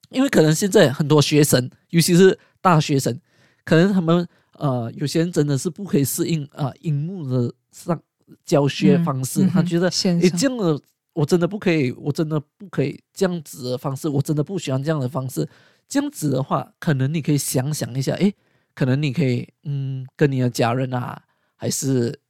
[0.08, 3.20] 因为可能现在很多学生，尤其是大学生，
[3.64, 8.00] 可能他们呃有些人真的是不可以适应啊荧幕的上
[8.46, 10.80] 教学方式，他觉得诶这样的。
[11.18, 15.48] 我真的不可以，我真的不可以这样子的方式，我真的不喜欢这样的方式。
[15.88, 18.32] 这样子的话，可能你可以想想一下，诶，
[18.72, 21.20] 可能你可以，嗯，跟你的家人啊，
[21.56, 22.20] 还是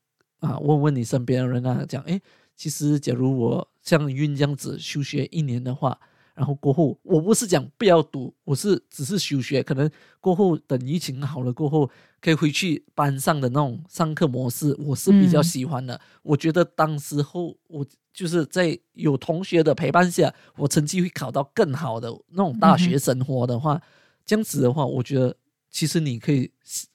[0.41, 2.19] 啊，问问你身边的人啊，讲，诶，
[2.57, 6.01] 其实假如我像运这样子休学一年的话。
[6.39, 9.61] 然后过后，我不是讲不要读，我是只是休学。
[9.61, 16.01] 可能过后等疫情好了过后，可以回去班上的那种上课模式，我是比较喜欢的。
[16.23, 23.83] 我觉得当时候我就是在有同学的陪伴下，我成绩会考到更好的那种大学生活的话，
[24.25, 25.37] 这样子的话，我觉得
[25.69, 26.49] 其实你可以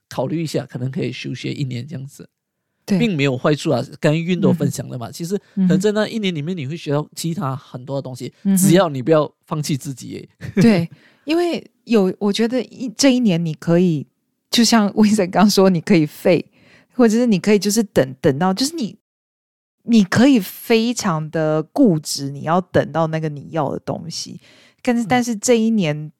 [0.08, 2.29] 考虑一下，可能可以休学一年这样子。
[2.86, 10.28] 并没有坏处啊，刚刚运动分享了嘛，其实可能在那一年里面，你会学到其他很多的东西，只要你不要放弃自己。
[10.56, 10.89] 对，
[11.24, 14.06] 因为有我觉得一这一年你可以，
[14.50, 16.46] 就像魏森刚说，你可以废，
[16.93, 18.98] 或者是你可以就是等等到，就是你
[19.84, 24.41] 你可以非常的固执，你要等到那个你要的东西。
[24.82, 26.12] 但是但是这一年，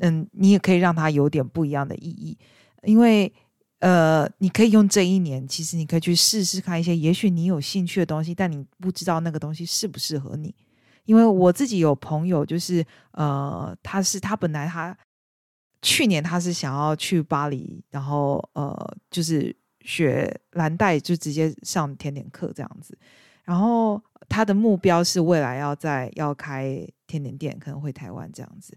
[0.00, 2.38] 嗯，你也可以让它有点不一样的意义，
[2.84, 3.32] 因为。
[3.80, 10.52] 呃，你可以用这一年，其实你可以去试试看一些，也许你有兴趣的东西，但你不知道那个东西适不适合你。
[11.04, 14.96] 因为我自己有朋友，就是呃，他是他本来他
[15.80, 22.98] 去年他是想要去巴黎，然后呃，就是学蓝带，就直接上甜点课这样子。
[23.44, 28.76] 然后他的目标是未来要在要开甜点店，可能会台湾这样子。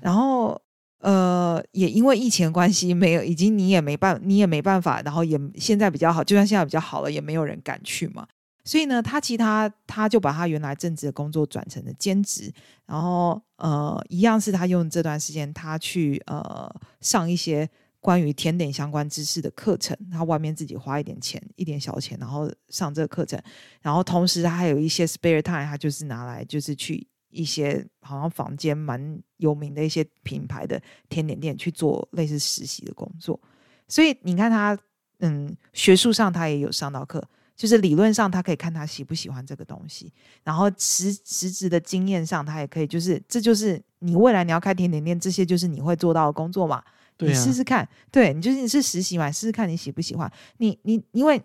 [0.00, 0.60] 然后。
[1.00, 8.26] 呃，也因为疫情的关系，没有，已经你也没办，你也没办法，然后也现在比较好，就算现在比较好了，也没有人敢去嘛。
[8.64, 12.52] 所以呢，他其他他就把他原来正职的工作转成了兼职，
[12.84, 16.68] 然后呃，一样是他用这段时间，他去呃
[17.00, 17.68] 上一些
[18.00, 23.40] 关于甜点相关知识的课程，他外面自己花一点钱，一点小钱，然后上这个课程，
[23.80, 27.06] 然后同时他还有一些 spare time，他就是拿来就是去。
[27.30, 33.38] 一些好像房间蛮有名的一些品牌的甜点店去做类似实习的工作，
[33.86, 34.78] 所以你看他
[35.20, 37.22] 嗯，学术上他也有上到课，
[37.56, 40.12] 就是理论上他可以看他喜不喜欢这个东西，
[40.44, 46.82] 然后实实质的经验上他也可以，就是这就是你未来你要开甜点店，这些就是你会做到的工作嘛。
[47.20, 50.32] 你试试看，对你就是你是实习嘛，试试看你喜不喜欢。
[50.58, 51.42] 你你因为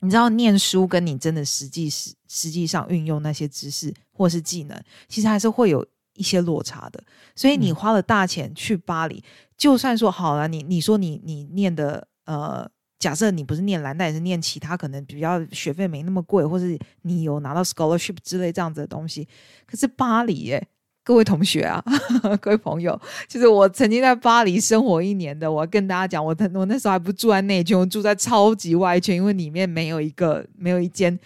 [0.00, 7.02] 你知道念书跟你真的实际实实际上运用那些知识或是技能，其实还是会有一些落差的。
[7.34, 9.22] 所以你花了大钱去巴黎，
[9.56, 12.70] 就算说好了，你你说你你念的呃。
[12.98, 19.28] 假设你不是念蓝带，是念其他，可能比较学费没那么贵，或是你有拿到 scholarship 之类这样子的东西。
[19.66, 20.68] 可是巴黎，耶，
[21.06, 21.80] 各位同学啊，
[22.42, 31.16] 各位朋友，就是我曾经在巴黎生活一年的，我跟大家讲，我我那时候还不住在内圈，我住在超级外圈，因为里面没有一个没有一间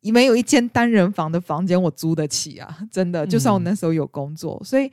[0.00, 4.90] 没有一间单人房的房间我租得起啊，真的，就算我那时候有工作，所以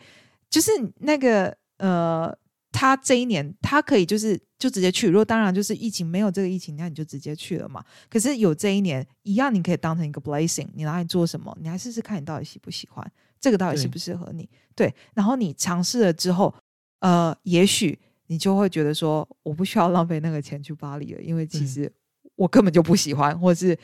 [0.51, 0.69] 就是
[0.99, 2.31] 那个呃。
[2.69, 5.07] 他这一年，他可以就是就直接去。
[5.07, 7.83] 如果当然就是疫情没有这个疫情，那你就直接去了嘛。
[8.07, 10.67] 可是有这一年，一样你可以当成一个 blessing。
[10.75, 11.57] 你拿来做什么？
[11.59, 14.49] 你来试试看你到底喜不喜欢这个，到底适不适合你？
[14.75, 14.93] 对。
[15.13, 16.53] 然后你尝试了之后，
[16.99, 17.97] 呃，也许
[18.27, 21.91] 你就会觉得说，我不需要浪费那个钱去巴黎了，因为其实
[22.35, 23.77] 我根本就不喜欢，或是。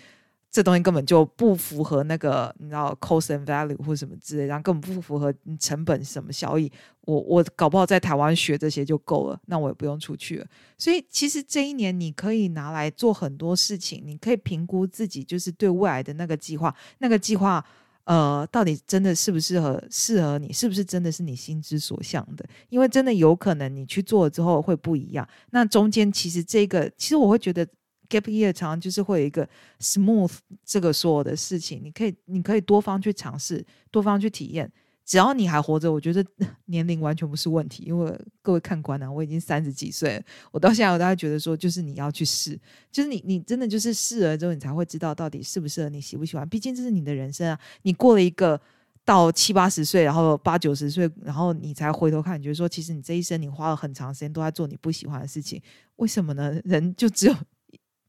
[0.56, 6.72] 这东西根本就不符合那个你知道 cost and value 或什么之类，然后根本不符合成本什么效益。
[7.06, 10.46] 我我搞不好在台湾学这些就够了，那我也不用出去了。
[10.78, 17.66] 所以其实这一年你可以拿来做很多事情，你可以评估自己就是对未来的那个计划，那个计划
[18.06, 22.46] 呃到底真的适不适合适合你，是不是真的是你心之所向的？
[22.70, 25.28] 因为真的有可能你去做了之后会不一样。
[25.52, 27.68] 那中间其实这个其实我会觉得。
[28.10, 29.48] gap year 常常就是会有一个
[29.80, 30.32] smooth
[30.64, 34.72] 这个所有的事情，你可以你可以多方去尝试，多方去体验。
[35.06, 36.26] 只要你还活着，我觉得
[36.66, 37.84] 年龄完全不是问题。
[37.84, 42.60] 因为各位看官呢，我已经三十几岁了，我到现在我都还觉得说，就是你要去试，
[42.92, 46.48] 就是你你真的就是试了之后，你才会知道到底适不适合你，喜不喜欢。
[46.48, 48.60] 毕竟这是你的人生啊，你过了一个
[49.06, 55.62] 到七八十岁，然后八九十岁，然后你才回头看，你觉得说，其实你这一生你花了很长时间都在做你不喜欢的事情，
[55.98, 56.60] 为什么呢？
[56.64, 57.36] 人就只有。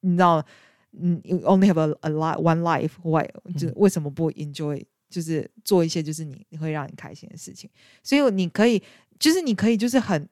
[0.07, 0.44] 你知道，
[0.92, 3.26] 嗯，you only have a a life one life，why
[3.59, 7.69] 就为什么不 enjoy，就是做一些就是你你会让你开心的事情。
[8.03, 8.83] 所以你可以，
[9.19, 10.29] 就是你可以，就是很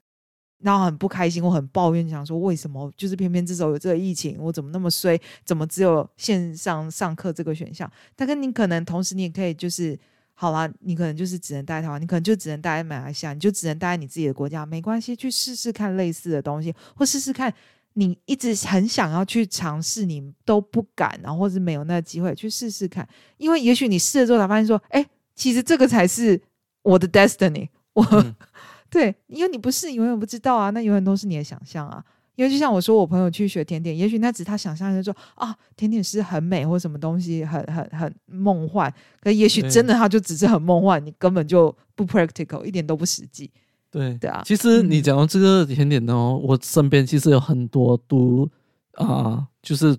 [0.59, 5.21] 然后很不开心我很抱怨，想说为什么就是偏偏这时候有这个疫情，我怎么那么衰？
[5.45, 7.91] 怎么只有线上上课这个选项？
[8.15, 9.99] 但跟你可能同时，你也可以就是
[10.35, 17.53] 好了，你可能就是只能待台湾，你可能就只能待在马来西亚，你就只能待在你自己的国家，没关系，去试试看类似的东西，或试试看。
[17.95, 26.41] 你一直很想要去尝试，你都不敢，然后或是没有那个机会去试试看，因为也许你试了之后才发现说，哎，其实这个才是
[26.83, 27.69] 我的 destiny。
[27.95, 28.05] 我
[28.89, 32.03] 对，因为你不试，永远不知道啊，那永远都是你的想象啊。
[32.35, 43.51] 因为就像我说，我朋友去学甜点，也许那只是他想象就说啊，甜点师很美，或什么东西很很很梦幻，可也许真的他就只是很梦幻，你根本就不 practical，一点都不实际。
[43.93, 48.49] 对对啊，其实你讲到这个甜点呢，我身边其实有很多读
[48.95, 49.95] 啊，就是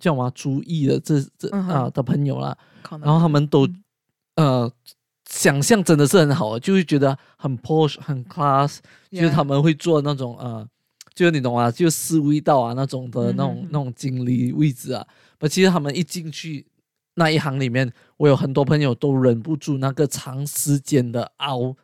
[0.00, 2.58] 叫什么主义的这这啊的朋友啦，
[3.00, 3.68] 然后他们都
[4.34, 4.68] 呃
[5.30, 8.78] 想象真的是很好，就会觉得很 posh 很 class，
[9.12, 10.66] 就是他们会做那种呃，
[11.14, 15.06] 就是你懂啊，就四味道啊那种的那种那种经理位置啊，
[15.38, 16.66] 不，其实他们一进去
[17.14, 21.76] 那一行里面，我有很多朋友都忍不住那个长时间的熬。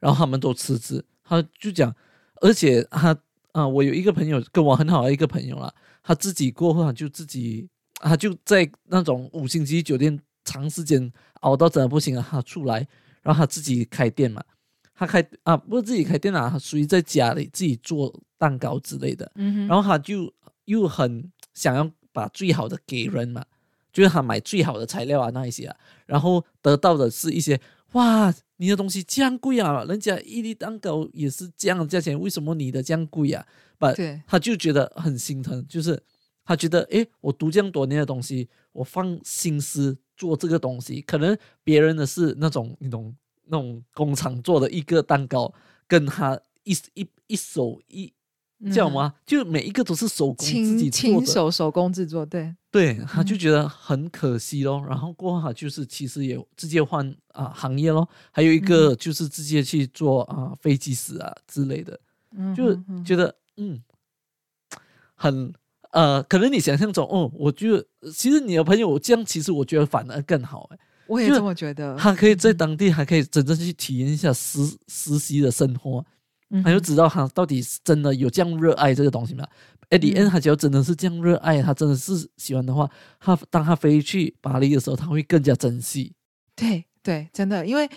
[0.00, 1.94] 然后他们都辞职，他就讲，
[2.40, 3.16] 而且他
[3.52, 12.86] 啊，我有一个朋友跟我很好的一个朋友啦，他自己过后就自己，他就在那种五星级酒店长时间熬到真的不行了，他出来，
[13.22, 14.42] 然后他自己开店嘛，
[14.94, 20.32] 他开啊不是自己开店啊，他属于在家里自己做蛋糕之类的，嗯然后他就
[20.66, 23.44] 又很想要把最好的给人嘛，
[23.92, 27.60] 就是他买最好的材料啊那一些啊，然后得到的是一些
[27.92, 28.32] 哇。
[28.58, 29.84] 你的东西这样贵啊！
[29.88, 33.44] 人家伊利蛋糕也是这样的价钱，为什么你的这样贵啊？
[33.78, 33.92] 把，
[34.26, 36.00] 他就觉得很心疼，就是
[36.44, 43.14] 他觉得，诶，我读这样多年的东西，我放心思做这个东西，可能别人的是那种那种
[43.44, 45.54] 那种工厂做的一个蛋糕，
[45.86, 48.12] 跟他一一一手一。
[48.72, 49.12] 叫什么？
[49.24, 54.84] 就每一个都是手工自己亲手手工制作，对对，他就觉得很可惜咯。
[54.88, 58.08] 然后过后就是其实也直接换啊行业咯。
[58.32, 61.98] 还有一个就是直接去做啊飞机师啊之类的，
[62.56, 63.80] 就觉得嗯
[65.14, 65.52] 很
[65.92, 70.78] 呃，可能你想象中哦，我觉得其实你的朋友这样，其实我觉得反而更好哎。
[71.06, 76.04] 我也这么觉得，他可以在当地还可以真正去体验一下实实习的生活。
[76.64, 79.46] 他就知道他到底是真的有这样热爱这个东西吗
[79.90, 82.90] ？At the end，他只要真的是这样热爱，他真的是喜欢的话，
[83.20, 86.14] 他当他飞去巴黎的时候，他会更加珍惜。
[86.56, 87.88] 对对，真的，因为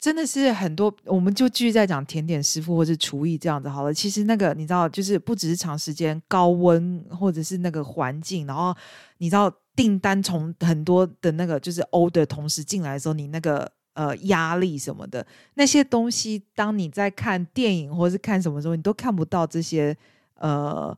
[0.00, 3.94] 真的是很多，我们就继续在讲甜点师傅或者厨艺这样子好了。
[3.94, 8.74] 其实那个你知道，就是不只是长时间高温，或者是那个环境，然后
[9.18, 13.70] 你知道订单从很多的那个就是欧的同时进来的时候，你那个。
[13.94, 19.96] 呃，压力什么的那些东西，当你在看电影或是看什么时候，你都看不到这些
[20.36, 20.96] 呃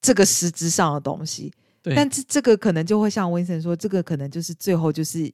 [0.00, 1.52] 这个实质上的东西。
[1.82, 5.32] 但这这个可能就会像温森说，这个可能就是最后就是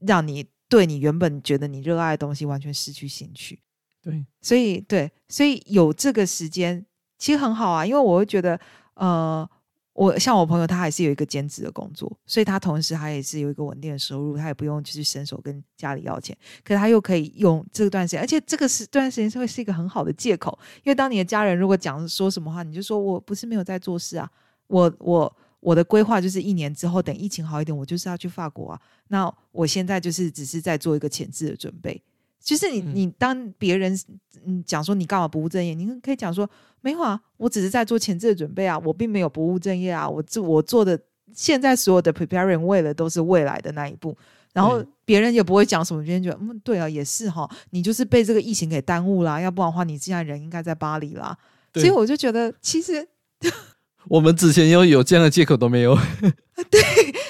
[0.00, 3.60] 让你对你原本觉得你热爱的东西完全失去兴趣。
[4.02, 6.84] 对，所以对，所以有这个时间
[7.18, 8.60] 其实很好啊，因为我会觉得
[8.94, 9.48] 呃。
[9.94, 24.30] 我像我朋友，他还是有一个兼职的工作，所以他同时他也是有一个稳定的收入，他也不用就是伸手跟家里要钱，可他又可以用这段时间，而且这个是这段时间是会是一个很好的借口，因为当你的家人如果讲说什么话，你就说我不是没有在做事啊，
[24.66, 32.02] 我我我的规划就是一年之后等疫情好一点，我就是要去法国啊，那我现在就是只是在做一个前置的准备。
[32.42, 33.96] 就是你，你当别人
[34.44, 36.48] 嗯讲说你干嘛不务正业，你可以讲说
[36.80, 40.98] 没有啊，我只是在做前置的准备啊，我并没有不务正业啊，我做我做的
[41.32, 44.16] 现在所有的 preparing 为了都是未来的那一步，
[44.52, 51.38] 然后别人也不会讲什么，别人觉得嗯对啊也是哈，你就是被这个疫情给耽误了，要不然的话你现在人应该在巴黎啦，
[51.74, 53.06] 所以我就觉得其实
[54.08, 55.96] 我们之前要有这样的借口都没有，
[56.68, 56.80] 对，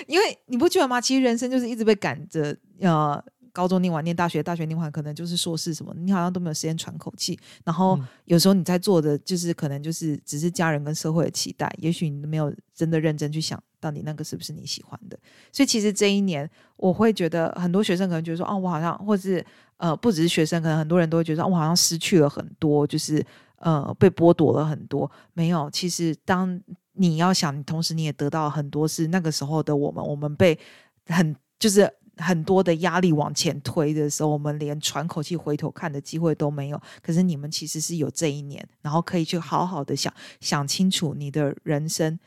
[0.06, 0.98] 因为你不觉得吗？
[0.98, 3.22] 其实人生就是一直被赶着呃。
[3.52, 7.38] 高中念完，念大学，大学念完，可能就是硕士什么，你好像都没有时间喘口气。
[7.64, 15.18] 然后有时候你在做的，就是可能就是只是家人跟社会的期待，也许你没有真的认真去想到底那个是不是你喜欢的。
[15.52, 19.44] 所以其实这一年，我会觉得很多学生可能觉得说，哦，我好像，或是
[19.76, 23.24] 呃，不只是学生，可能很多人都会觉得，我好像失去了很多，就是
[23.56, 25.10] 呃，被剥夺了很多。
[25.34, 26.58] 没有，其实当
[26.94, 30.58] 你要想，同时你也得到很多，是那个时候的我们，我们被
[31.06, 31.92] 很就是。
[32.16, 36.80] 很多的压力往前推的时候，我们连喘口气、回头看的机会都没有。
[37.02, 42.18] 可是你们其实是有这一年，然后可以去好好的想想清楚你的人生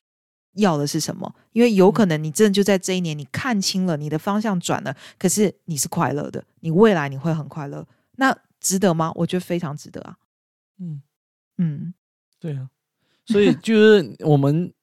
[0.54, 1.36] 要的是什么。
[1.54, 9.12] 因为有可能你真的就在这一年，你看清了你的方向转了，可是你是快乐的，你未来你会很快乐，那值得吗？
[9.16, 10.18] 我觉得非常值得啊。
[10.80, 11.02] 嗯
[11.58, 11.94] 嗯，
[12.40, 12.70] 对啊，
[13.26, 14.74] 所以就是我们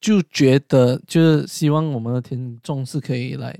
[0.00, 3.56] 就觉得，就是希望我们的听众是可以来。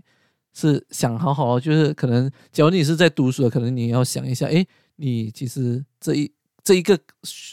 [0.58, 6.32] 是想好好，就是可能，假如你是在读书的，可能你要想一下，哎，你其实这一
[6.64, 6.98] 这一个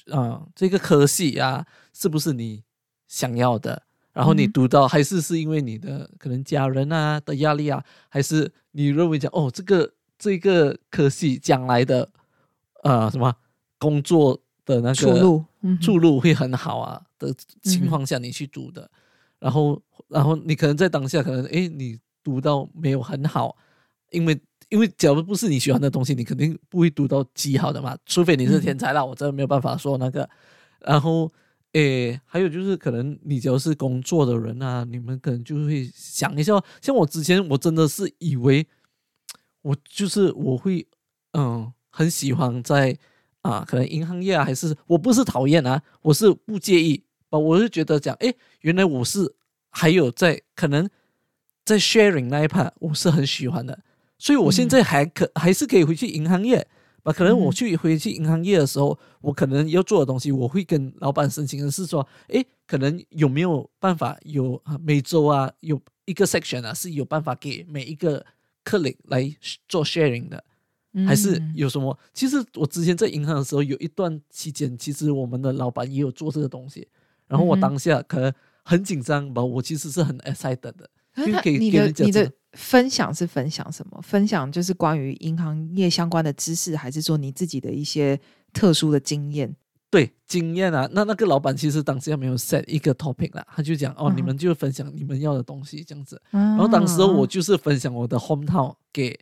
[0.10, 2.64] 啊，这个科系啊，是不是你
[3.10, 3.84] 想要的？
[4.14, 12.10] 然后你读到还是是因为你的可能家人啊的压力啊，还是你认为讲哦，这个这个科系将来的
[12.84, 13.36] 呃什么
[13.78, 15.46] 工作的那个出路
[15.82, 18.90] 出路会很好啊的情况下你去读的，
[19.40, 22.00] 然后然后你可能在当下可能哎你。
[22.24, 23.56] 读到没有很好，
[24.12, 27.96] 因为因为假如不是你喜欢的东西，你肯定不会读到极好的嘛。
[28.06, 30.28] 除非你是天才啦，我真的没有办法说那个。
[30.80, 31.32] 然后，
[31.74, 36.54] 诶，还有就是可能你只要是工作的人啊，你们可能就会想一下。
[36.82, 38.66] 像我之前，我真的是以为
[39.62, 40.88] 我就是我会
[41.34, 42.98] 嗯很喜欢在
[43.42, 49.36] 啊，可能银行业啊，还是我不是讨厌啊，我是不介意啊，我是觉得讲，哎，原来我是
[49.70, 50.90] 还有在可能。
[51.66, 53.80] 在 sharing 那一 part 我是很喜欢的，
[54.18, 56.68] 所以我现在还可还是可以回去银行业。
[57.04, 68.26] 啊，可能我去回去银行业的时候，我可能要做的东西，我会跟老板申请的是说，诶，可能有没有办法有每周啊有一个 section 啊是有办法给每一个
[68.64, 69.30] 客领来
[69.68, 70.42] 做 sharing 的，
[71.06, 72.00] 还是有什么？
[72.14, 76.88] 其实我之前在银行的时候有一段期间，其实我们的老板也有做这个东西，
[77.28, 78.34] 然后我当下可能
[78.64, 80.90] 很紧张吧，我其实是很 excited 的。
[81.16, 84.02] 你的你的分享是分享什么？
[84.02, 88.20] 分享就是关于银行业相关的知识，还是说你自己的一些
[88.52, 89.56] 特殊的经验？
[89.90, 90.90] 对，经验啊。
[90.92, 96.20] 那那个老板其实当时也没有 set 一个 topic 啦，他就讲哦，你们就分享你们要的东西这样子。
[96.32, 99.16] 然后当时我就是分享我的 home town 给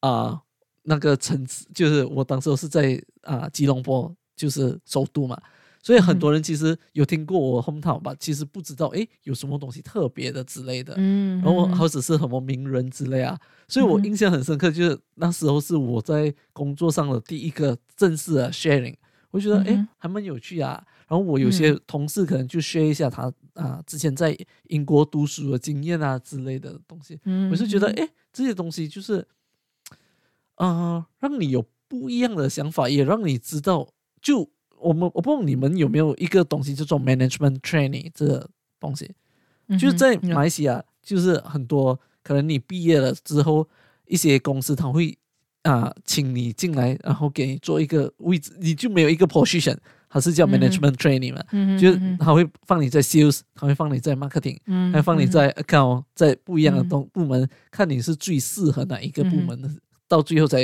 [0.00, 0.40] 啊
[0.82, 5.40] 那个城市，就是我当时是在啊吉隆坡，就是首都嘛。
[5.86, 18.96] 所以很多人其实有听过我 home town 吧，其实不知道哎有什么东西特别的之类的，嗯，然后或者是什么名人之类啊，所以我印象很深刻，就是那时候是我在工作上的第一个正式的 sharing，
[19.30, 20.84] 我觉得哎还蛮有趣啊。
[21.06, 27.16] 然后我有些同事可能就 share 一下他啊之前在英国读书的经验啊之类的东西，
[27.52, 29.24] 我是觉得哎这些东西就是，
[30.56, 33.88] 嗯，让你有不一样的想法，也让你知道
[34.20, 34.50] 就。
[34.86, 39.14] 我们我不知道你们有没有一个东西叫做 management training 这个东西，
[39.76, 43.68] 就是在马来西亚，就是很多可能你毕业了之后，
[44.06, 45.16] 一些公司他会
[45.62, 49.76] 啊请你进来，然后给你做一个位置，你就没有一个 position，
[50.08, 51.42] 它是叫 management training 嘛，
[51.78, 54.58] 就是他会放你在 sales，他会放你在 marketing，
[54.92, 59.68] 还放你在 account，在不一样的东部门，看你是最适合哪一个部门的，
[60.06, 60.58] 到最后才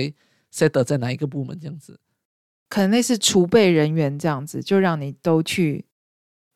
[0.54, 1.98] set 在哪一个部门这样子。
[2.72, 5.84] 可能类似储备人员这样子，就让你都去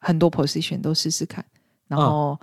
[0.00, 1.44] 很多 position 都试试看，
[1.88, 2.40] 然后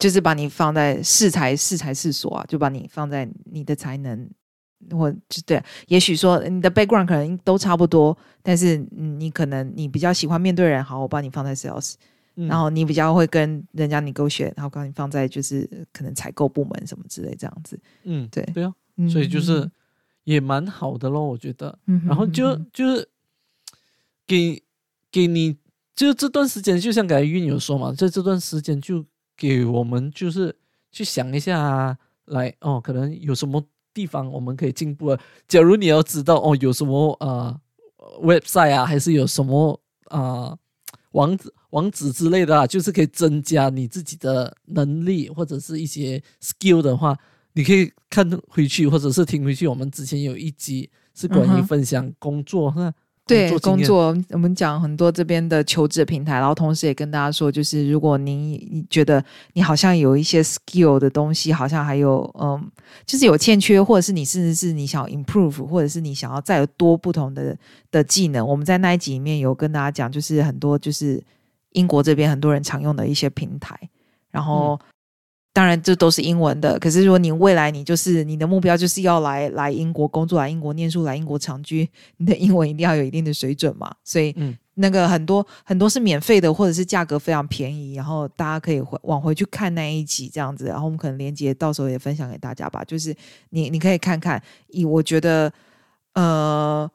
[0.00, 4.28] 就是把你放在试才试才试所啊，就把你放在你的才能，
[4.90, 11.94] 或就对，也许说你的 background 可能都差不多，但是你可能你比较喜欢面对人，好，我把你放在 sales，
[12.34, 18.74] 然后你比较会跟人家你勾选，然后把你放在就是可能采购部门什么之类这样子，嗯，对对啊，
[19.08, 19.70] 所以就是。
[20.28, 21.78] 也蛮好的咯，我觉得。
[22.06, 23.08] 然后就就是
[24.26, 24.62] 给
[25.10, 25.56] 给你，
[25.96, 29.02] 就这段时间，就像刚才运有说嘛，在这段时间就
[29.34, 30.54] 给我们就是
[30.92, 33.64] 去想一下，啊来哦，可能有什么
[33.94, 35.18] 地方我们可以进步啊。
[35.48, 37.58] 假如你要知道哦，有什么呃
[38.20, 40.54] website 啊，还是有什么啊
[41.12, 47.16] 网址网址之类的啊，就是可以增加你自己的能力或者是一些 skill 的话。
[47.58, 49.66] 你可以看回去，或者是听回去。
[49.66, 52.94] 我们之前有一集是关于分享工作，哈，
[53.26, 59.22] 对工作，我们讲很多这边的求职平台，然后同时也跟大家说，就是如果您你觉得
[59.54, 62.70] 你好像有一些 skill 的东西，好像还有嗯，
[63.04, 67.58] 就是有欠缺，或者是你甚至是你想要 improve，或者是你想要再有多不同的
[67.90, 71.20] 的技能，我们在那一集里面有跟大家讲，就是很多就是
[71.72, 73.76] 英国这边很多人常用的一些平台，
[74.30, 74.78] 然后。
[75.58, 76.78] 当然，这都是英文的。
[76.78, 83.92] 可是，如果你未来你就是你的目标就是要来来英国工作、来英国念书、来英国长居，你的英文一定要有一定的水准嘛。
[84.04, 90.66] 所以，嗯，那个很多很多是免费的，或者是价格非常便宜，然后大家可以回往回去看那一集这样子。
[90.66, 92.84] 然后我们可能连接到时候也分享给大家吧。
[92.84, 93.12] 就是
[93.50, 95.52] 你你可以看看，以我觉得，
[96.14, 96.88] 呃。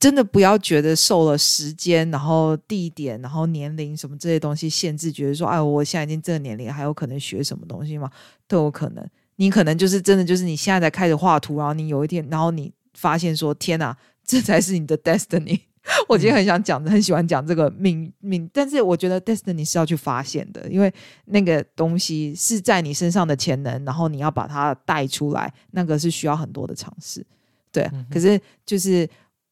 [0.00, 8.10] 真的不要觉得受了时间、然后地点、然后年龄什么这些东西限制，觉得说，哎，我现在已经这个年龄，还有可能学什么东西吗？
[8.48, 9.06] 都有可能。
[9.36, 13.94] 你可能就是真的，就是你现在才开始画图，然后你有一天，然后你发现说，天哪，
[14.24, 15.60] 这才是你的 destiny。
[16.08, 20.90] 我今天很想讲，很喜欢讲这个命命，但是我觉得 destiny 是要去发现的，因为
[21.26, 27.22] 那个东西是在你身上的潜能，然后你要把它带出来，那个是需要很多的尝试。
[27.70, 29.06] 对，可是就是。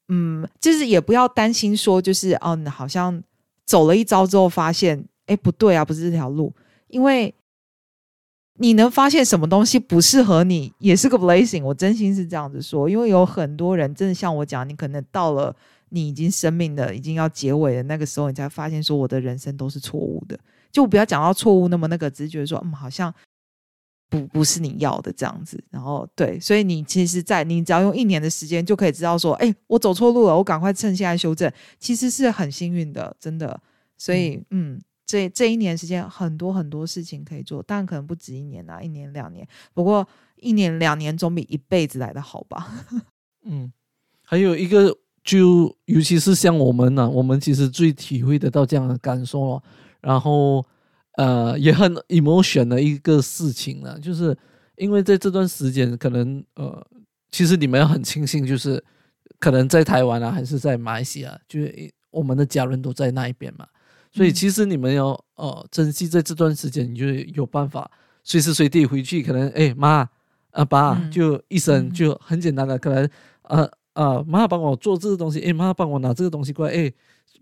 [0.09, 3.23] 嗯，就是也不要担心说，就是哦，好像
[3.67, 6.53] 走了一招之后发现，哎，不对啊，不是这条路，
[6.89, 7.35] 因为
[8.55, 11.63] 你能发现什么东西不适合你，也是个 blessing。
[11.63, 15.55] 我真心是这样子说，因为有很多人真的像我讲，你可能到了
[15.91, 20.39] 你已经生命的已经要结尾的那个时候，你才发现说我的人生都是错误的。
[20.73, 23.15] 就不要讲到错误那么那个，只是觉得说，嗯，好像。
[24.09, 33.61] 不不是你要的这样子，然后对，所以你其实，在你只要用一年的时间，就可以知道说，哎，我走错路了，我赶快趁现在修正，其实是很幸运的，真的。
[33.99, 39.47] 所以，嗯，这这一年时间，很多很多事情可以做，但可能不止一年啊，一年两年。
[39.75, 40.07] 不过
[40.37, 42.67] 一年两年总比一辈子来的好吧？
[43.45, 43.71] 嗯，
[44.23, 49.63] 还有一个，就尤其是像我们呢，我们其实最体会得到这样的感受了，
[50.01, 50.65] 然后。
[51.19, 54.37] 呃，也很 emotion 的一个事情呢，就是
[54.77, 56.87] 因为在这段时间，可能呃，
[57.33, 58.81] 其实你们要很庆幸，就是
[59.41, 63.66] 可能在台湾啊，还是在马来西亚，就是我们的家人都在那一边嘛，
[64.12, 67.91] 所以其实你们要呃珍惜在这段时间，你就有办法
[68.23, 70.09] 随时随地回去，可能哎妈
[70.53, 73.11] 啊爸就一声就很简单的，可能
[73.43, 76.93] 呃呃妈帮我做这个东西，哎妈帮我拿这个东西过来，哎。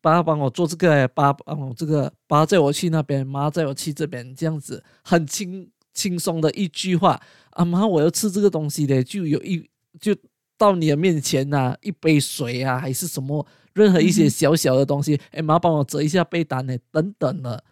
[0.01, 7.20] 爸帮我做这个，爸帮我这个，爸载我去那边，妈载我去这边，这样子很轻轻松的一句话。
[7.51, 9.68] 啊妈，我要吃这个东西的，就有一
[10.01, 10.14] 就
[10.59, 17.64] 到你的面前呐，一杯水啊，还是什么，任何一些小小的东西，哎妈，帮我折一下被单呢，等等的。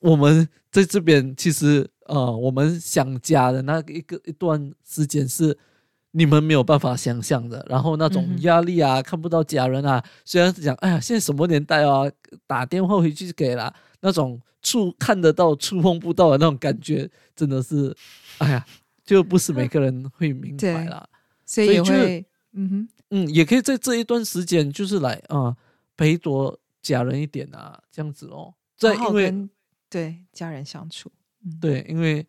[0.00, 5.58] 我们在这边其实呃，我们想家的那一个一段时间是。
[6.16, 12.08] 你们没有办法想象的，然后那种压力啊，看不到家人啊，虽然讲，哎呀，现在什么年代啊，
[12.46, 17.92] 打电话回去给了，那种触看得到、触碰不到的那种感觉，真的是，
[18.38, 18.64] 哎呀，
[19.04, 21.04] 就不是每个人会明白啦。
[21.44, 21.92] 所以就，
[22.52, 25.56] 嗯哼，嗯，也可以在这一段时间，就是来啊，
[25.96, 29.48] 陪多家人一点啊，这样子哦，在因为
[29.90, 31.10] 对家人相处，
[31.60, 32.24] 对，因为。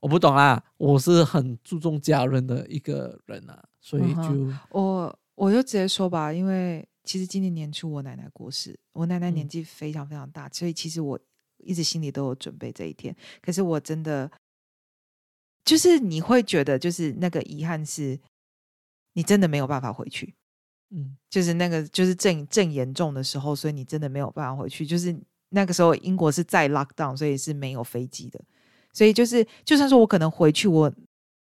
[0.00, 11.18] 我不懂啊，我是很注重家人的一个人啊，所以就我我就直接说吧，因为其实今年年初我奶奶过世，我奶奶年纪非常非常大，所以其实我
[11.58, 13.14] 一直心里都有准备这一天。
[13.42, 14.30] 可是我真的，
[15.64, 18.18] 就是你会觉得，就是那个遗憾是，
[19.12, 20.34] 你真的没有办法回去。
[20.90, 24.86] 嗯，就是那个就是正正严重的时候，所以你真的没有办法回去。
[24.86, 25.14] 就是
[25.50, 28.42] 那个时候英国是在 lock down，所以是没有飞机的。
[28.92, 30.92] 所以就是就算说我可能回去，我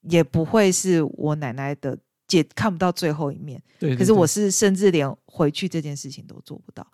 [0.01, 3.61] 也不会是我奶奶的姐看不到最后一面。
[3.79, 6.85] 对，可是我是甚至连回去这件事情都做不到。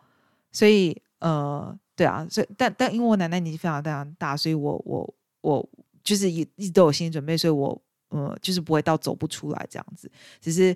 [0.51, 5.69] 所以呃，对啊，所以但但因为我奶奶年纪非常非常大，所以我我我
[6.03, 10.75] 就是一一直都有心理准备，所以我呃就是不会到走不出来这样子，只是。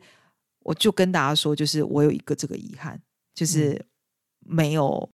[0.64, 3.02] 我就跟大家说，就是我有一个这个遗憾，
[3.34, 3.84] 就是
[4.42, 5.10] 没有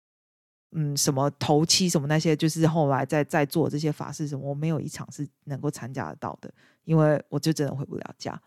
[0.74, 6.52] 嗯什么头七什么那些，就是后来在在做这些法事什么，我没有一场是能够参加得到的，
[6.84, 8.38] 因为我就真的回不了家，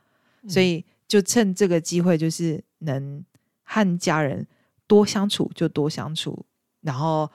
[0.47, 3.23] 所以就趁这个机会，就是能
[3.63, 4.45] 和家人
[4.85, 6.45] 多相处就多相处，
[6.81, 7.27] 然后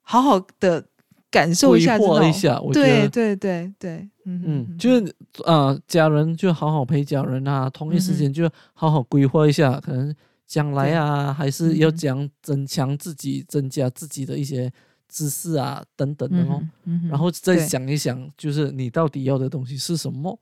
[0.00, 0.84] 好好的。
[1.30, 5.14] 感受一下，一下，对对对对，嗯嗯，就是
[5.44, 10.14] 呃，家人就好好陪家人啊，同一时间就好好规划一下，可能
[10.48, 14.72] 将来啊，还是要讲增强自己，增加自己的一些
[15.08, 16.60] 知识啊，等等的哦，
[17.08, 20.36] 然后再想一想，就是你到底要的东西是什么？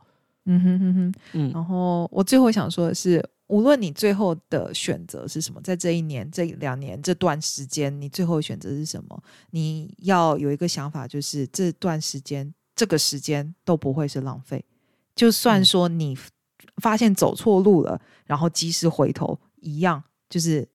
[0.47, 3.23] 嗯哼哼哼，嗯，然后我最后想说的是。
[3.49, 9.23] 无论你最后的选择是什么，在这一年、这两年这段时间，你最后选择是什么？
[9.53, 14.65] 你要有一个想法，就是这段时间、这个时间都不会是浪费。
[15.15, 16.19] 就算说你
[16.79, 20.67] 发现走错路了，然后及时回头，一样就是，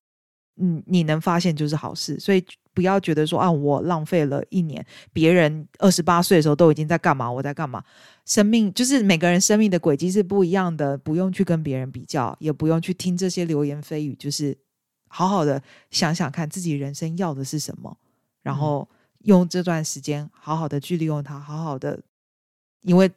[0.56, 2.20] 嗯，你能发现就是好事。
[2.20, 2.44] 所以。
[2.74, 4.82] 不要觉得说啊，我浪费了一年，
[5.12, 7.84] 别人二十八岁的时候都已经在干嘛，我在干嘛？
[8.24, 14.56] 生命就是每个人生命的轨迹是不一样的，不用去跟别人比较，也不用去听这些流言蜚语，就是
[15.08, 17.94] 好好的想想看自己人生要的是什么，
[18.40, 18.88] 然后
[19.24, 22.00] 用这段时间好好的去利用它，好好的，
[22.84, 23.10] 因为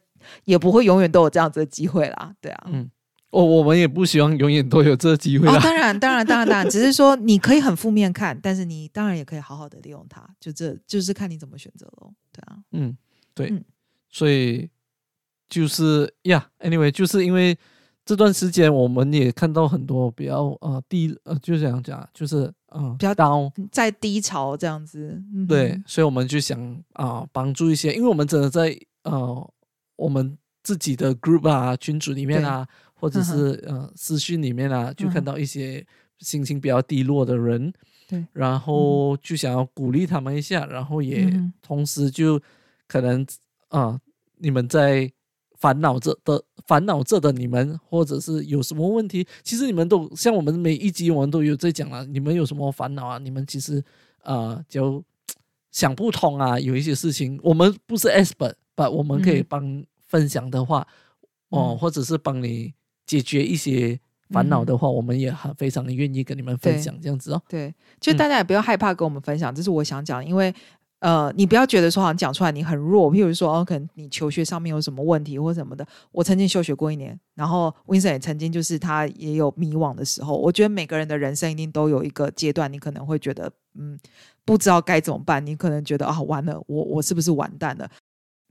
[0.44, 2.92] 也不会永远都有这样子的机会啦，对啊，嗯。
[3.36, 5.46] 我我们也不希望永远都有这个机会。
[5.46, 12.14] 哦，当然，当然，当然，当然， 只是说你可以很负面看，但是你当然也可以好好的利用它，就这就是看你怎么选择喽。
[12.32, 12.96] 对啊，嗯，
[13.34, 13.52] 对，
[14.10, 14.70] 所以
[15.50, 17.58] 就是呀，anyway，就是因为
[18.06, 25.22] 这段时间我们也看到很多比较呃低呃，就这样讲，就是嗯比较高在低潮这样子。
[25.46, 28.74] 对，所以我们就想啊帮助一些，因为我们真的在
[29.04, 29.54] 呃
[29.98, 32.66] 我们自己的 group 啊群组里面啊。
[33.00, 35.86] 或者是呃私讯里面啊，就看到一些
[36.20, 37.72] 心情比较低落的人，
[38.08, 41.30] 对，然后就想要鼓励他们一下，然后也
[41.62, 42.42] 同时就
[42.88, 43.26] 可能
[43.68, 44.00] 啊，
[44.38, 45.12] 你们在
[45.58, 53.18] 烦恼着的烦恼着的你们，或者是有什么问题，其实你们都像我们每一集我们都有在讲了，你们有什么烦恼啊？
[53.18, 53.84] 你们其实
[54.24, 55.04] 啊就
[55.72, 57.38] 想不通啊，有一些事情。
[57.44, 60.88] 我们不是 expert，但我们可以帮分享的话，
[61.50, 62.74] 哦，或者是帮你。
[63.06, 64.00] 解决一些
[64.30, 67.42] 烦恼的话，我们也很非常的愿意跟你们分享这样子哦。
[67.48, 70.54] 对，就大家也不要害怕跟我们分享，这是我想讲，因为
[71.00, 75.86] 呃，你不要觉得说好像讲出来你很弱，譬如说哦，可能你求学上面有什么问题或什么的。
[76.12, 80.36] 我曾经休学过一年，然后 Vincent 也曾经就是他也有迷惘的时候。
[80.36, 84.00] 我觉得每个人的人生一定都有一个阶段，你可能会觉得嗯，
[84.44, 87.88] 不知道该怎么办，你可能觉得啊，完了，我我是不是完蛋了？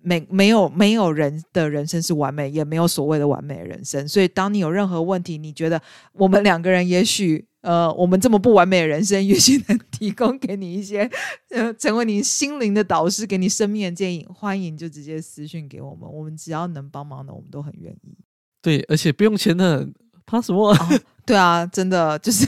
[0.05, 4.07] 没没有没有人的人生是完美，也没有所谓的完美人生。
[4.07, 5.81] 所以，当你有任何问题，你觉得
[6.13, 11.11] 我们两个人也许呃，我们这么不完美的人生，也许能提供给你一些
[11.49, 14.27] 呃，成为你心灵的导师，给你生命的建议。
[14.31, 18.15] 欢迎就直接私讯给我们，我们只要能帮忙的，我们都很愿意。
[18.61, 19.89] 对，而且不用钱的，
[20.27, 20.77] 怕什么？
[21.25, 22.47] 对啊，真的就是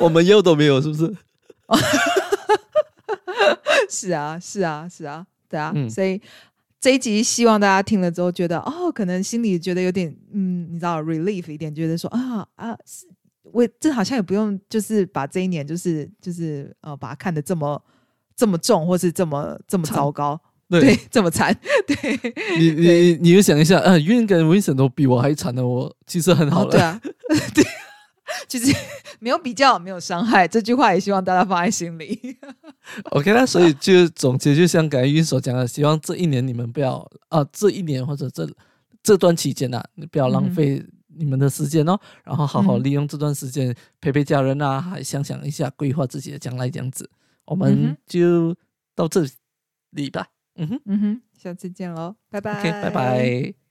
[0.00, 1.16] 我们要都没有，是不是？
[3.88, 6.20] 是啊，是啊，是啊，对啊，所以。
[6.84, 12.76] 这一集希望大家听了之后觉得哦，可能心里觉得有点嗯，你知道 relief 一点，觉得说啊啊，
[13.42, 17.82] 我这好像也不用就是把这一年就是就是呃把它看得这么
[18.36, 21.58] 这么重，或是这么这么糟糕，对， 这么惨。
[21.88, 22.20] 对，
[22.58, 26.70] 你你你就想一下，啊，云跟 Vincent 都比我还惨的，我其实很好了。
[26.70, 27.00] 对啊，
[27.54, 27.64] 对。
[28.48, 28.74] 其实
[29.20, 32.36] 没有比较，没有伤害，这句话也希望大家放在心里。
[33.10, 38.48] OK 那所以就总结，就像刚才云所讲的，希望这一年你们不要啊，这一年或者这
[39.02, 47.08] 这段期间呐，你不要浪费你们的时间哦，然后好好利用这段时间陪陪家人啊，还想想一下规划自己的将来这样子。
[47.46, 48.54] 我们就
[48.94, 49.26] 到这
[49.90, 50.26] 里吧。
[50.56, 53.63] 嗯哼，嗯哼，下次见喽，拜拜，拜拜。